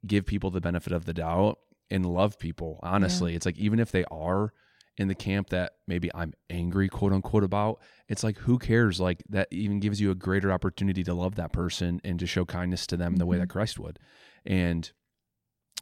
[0.06, 3.36] give people the benefit of the doubt and love people honestly.
[3.36, 4.54] It's like even if they are
[4.98, 7.80] in the camp that maybe i'm angry quote unquote about
[8.10, 9.00] it's like who cares?
[9.00, 12.44] Like that even gives you a greater opportunity to love that person and to show
[12.44, 14.00] kindness to them the way that christ would.
[14.46, 14.92] And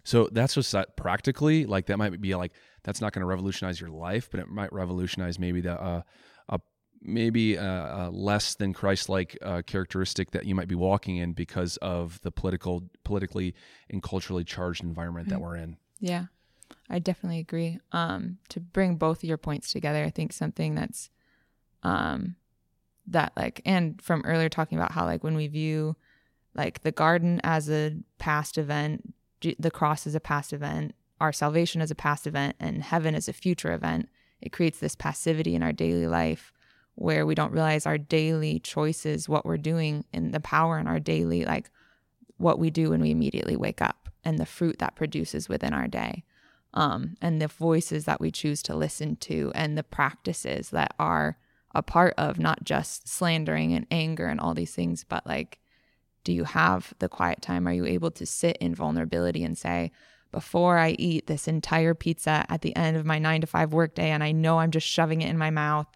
[0.03, 2.51] so that's just that practically like that might be like
[2.84, 6.01] that's not going to revolutionize your life but it might revolutionize maybe the uh,
[7.01, 11.77] maybe a, a less than christ-like uh, characteristic that you might be walking in because
[11.77, 13.53] of the political politically
[13.89, 15.77] and culturally charged environment that we're in.
[15.99, 16.25] Yeah,
[16.89, 17.79] I definitely agree.
[17.91, 21.09] Um, to bring both of your points together, I think something that's,
[21.83, 22.35] um,
[23.07, 25.95] that like, and from earlier talking about how like when we view
[26.55, 29.13] like the garden as a past event,
[29.59, 33.27] the cross as a past event, our salvation as a past event, and heaven as
[33.27, 34.09] a future event,
[34.41, 36.51] it creates this passivity in our daily life
[36.97, 40.99] where we don't realize our daily choices, what we're doing, and the power in our
[40.99, 41.69] daily like
[42.37, 45.87] what we do when we immediately wake up and the fruit that produces within our
[45.87, 46.23] day
[46.73, 51.37] um, and the voices that we choose to listen to and the practices that are
[51.73, 55.59] a part of not just slandering and anger and all these things but like
[56.23, 57.69] do you have the quiet time?
[57.69, 59.91] Are you able to sit in vulnerability and say
[60.31, 64.09] before i eat this entire pizza at the end of my nine to five workday
[64.09, 65.87] and i know i'm just shoving it in my mouth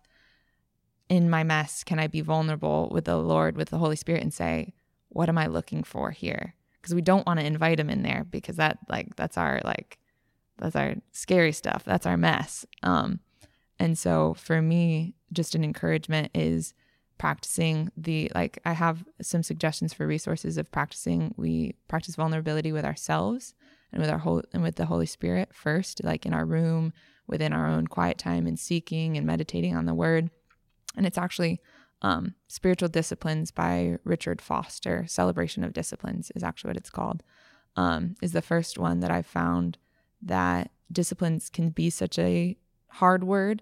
[1.12, 4.34] in my mess can i be vulnerable with the lord with the holy spirit and
[4.34, 4.74] say
[5.12, 6.55] what am I looking for here?
[6.82, 9.99] Because we don't want to invite him in there because that like that's our like
[10.57, 11.84] that's our scary stuff.
[11.86, 12.66] That's our mess.
[12.82, 13.20] Um,
[13.78, 16.74] and so for me, just an encouragement is
[17.18, 21.36] practicing the like I have some suggestions for resources of practicing.
[21.38, 23.53] We practice vulnerability with ourselves
[23.91, 26.93] and with our whole and with the Holy Spirit first, like in our room,
[27.28, 30.32] within our own quiet time and seeking and meditating on the word.
[30.96, 31.62] And it's actually
[32.02, 35.06] um, Spiritual Disciplines by Richard Foster.
[35.08, 37.24] Celebration of Disciplines is actually what it's called.
[37.76, 39.78] Um, is the first one that I've found
[40.22, 43.62] that disciplines can be such a hard word,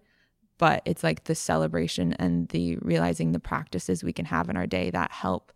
[0.57, 4.67] but it's like the celebration and the realizing the practices we can have in our
[4.67, 5.51] day that help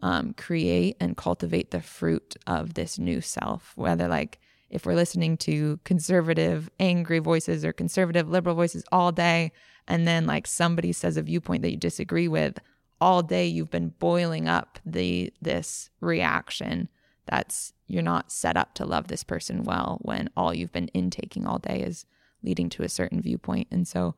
[0.00, 3.72] um, create and cultivate the fruit of this new self.
[3.74, 4.38] Whether like
[4.70, 9.52] if we're listening to conservative, angry voices or conservative, liberal voices all day,
[9.88, 12.60] and then like somebody says a viewpoint that you disagree with
[13.00, 16.88] all day you've been boiling up the this reaction
[17.26, 21.46] that's you're not set up to love this person well when all you've been intaking
[21.46, 22.06] all day is
[22.42, 23.66] leading to a certain viewpoint.
[23.70, 24.14] And so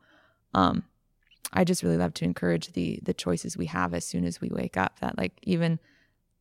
[0.53, 0.83] um
[1.53, 4.49] i just really love to encourage the the choices we have as soon as we
[4.49, 5.79] wake up that like even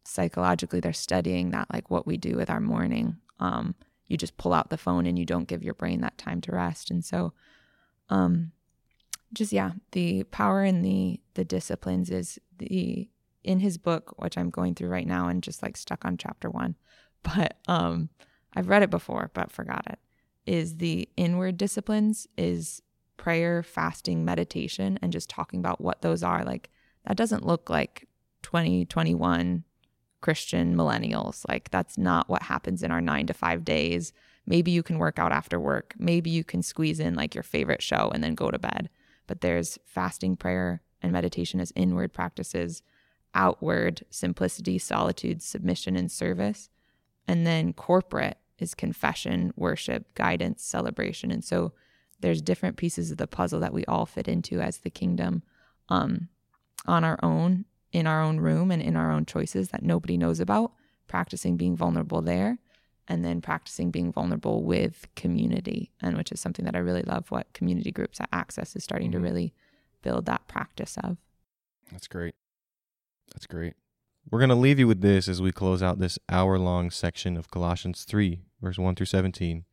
[0.04, 3.16] psychologically they're studying that like what we do with our morning.
[3.38, 3.74] Um
[4.06, 6.52] you just pull out the phone and you don't give your brain that time to
[6.52, 6.90] rest.
[6.90, 7.32] And so
[8.08, 8.52] um
[9.32, 13.08] just yeah the power in the the disciplines is the
[13.42, 16.50] in his book, which I'm going through right now and just like stuck on chapter
[16.50, 16.76] one,
[17.22, 18.10] but um,
[18.54, 19.98] I've read it before but forgot it.
[20.46, 22.82] Is the inward disciplines is
[23.16, 26.44] prayer, fasting, meditation, and just talking about what those are.
[26.44, 26.70] Like
[27.06, 28.08] that doesn't look like
[28.42, 29.64] 2021
[30.22, 31.46] Christian millennials.
[31.48, 34.12] Like that's not what happens in our nine to five days.
[34.46, 35.94] Maybe you can work out after work.
[35.98, 38.88] Maybe you can squeeze in like your favorite show and then go to bed.
[39.30, 42.82] But there's fasting, prayer, and meditation as inward practices,
[43.32, 46.68] outward simplicity, solitude, submission, and service.
[47.28, 51.30] And then corporate is confession, worship, guidance, celebration.
[51.30, 51.74] And so
[52.18, 55.44] there's different pieces of the puzzle that we all fit into as the kingdom
[55.88, 56.28] um,
[56.86, 60.40] on our own, in our own room, and in our own choices that nobody knows
[60.40, 60.72] about,
[61.06, 62.58] practicing being vulnerable there.
[63.10, 67.30] And then practicing being vulnerable with community, and which is something that I really love.
[67.30, 69.24] What community groups at Access is starting Mm-hmm.
[69.24, 69.54] to really
[70.02, 71.16] build that practice of.
[71.90, 72.34] That's great.
[73.32, 73.74] That's great.
[74.30, 77.36] We're going to leave you with this as we close out this hour long section
[77.36, 79.64] of Colossians 3, verse 1 through 17.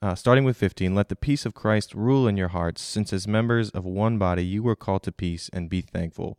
[0.00, 3.26] Uh, starting with 15, let the peace of Christ rule in your hearts, since as
[3.26, 6.38] members of one body you were called to peace, and be thankful.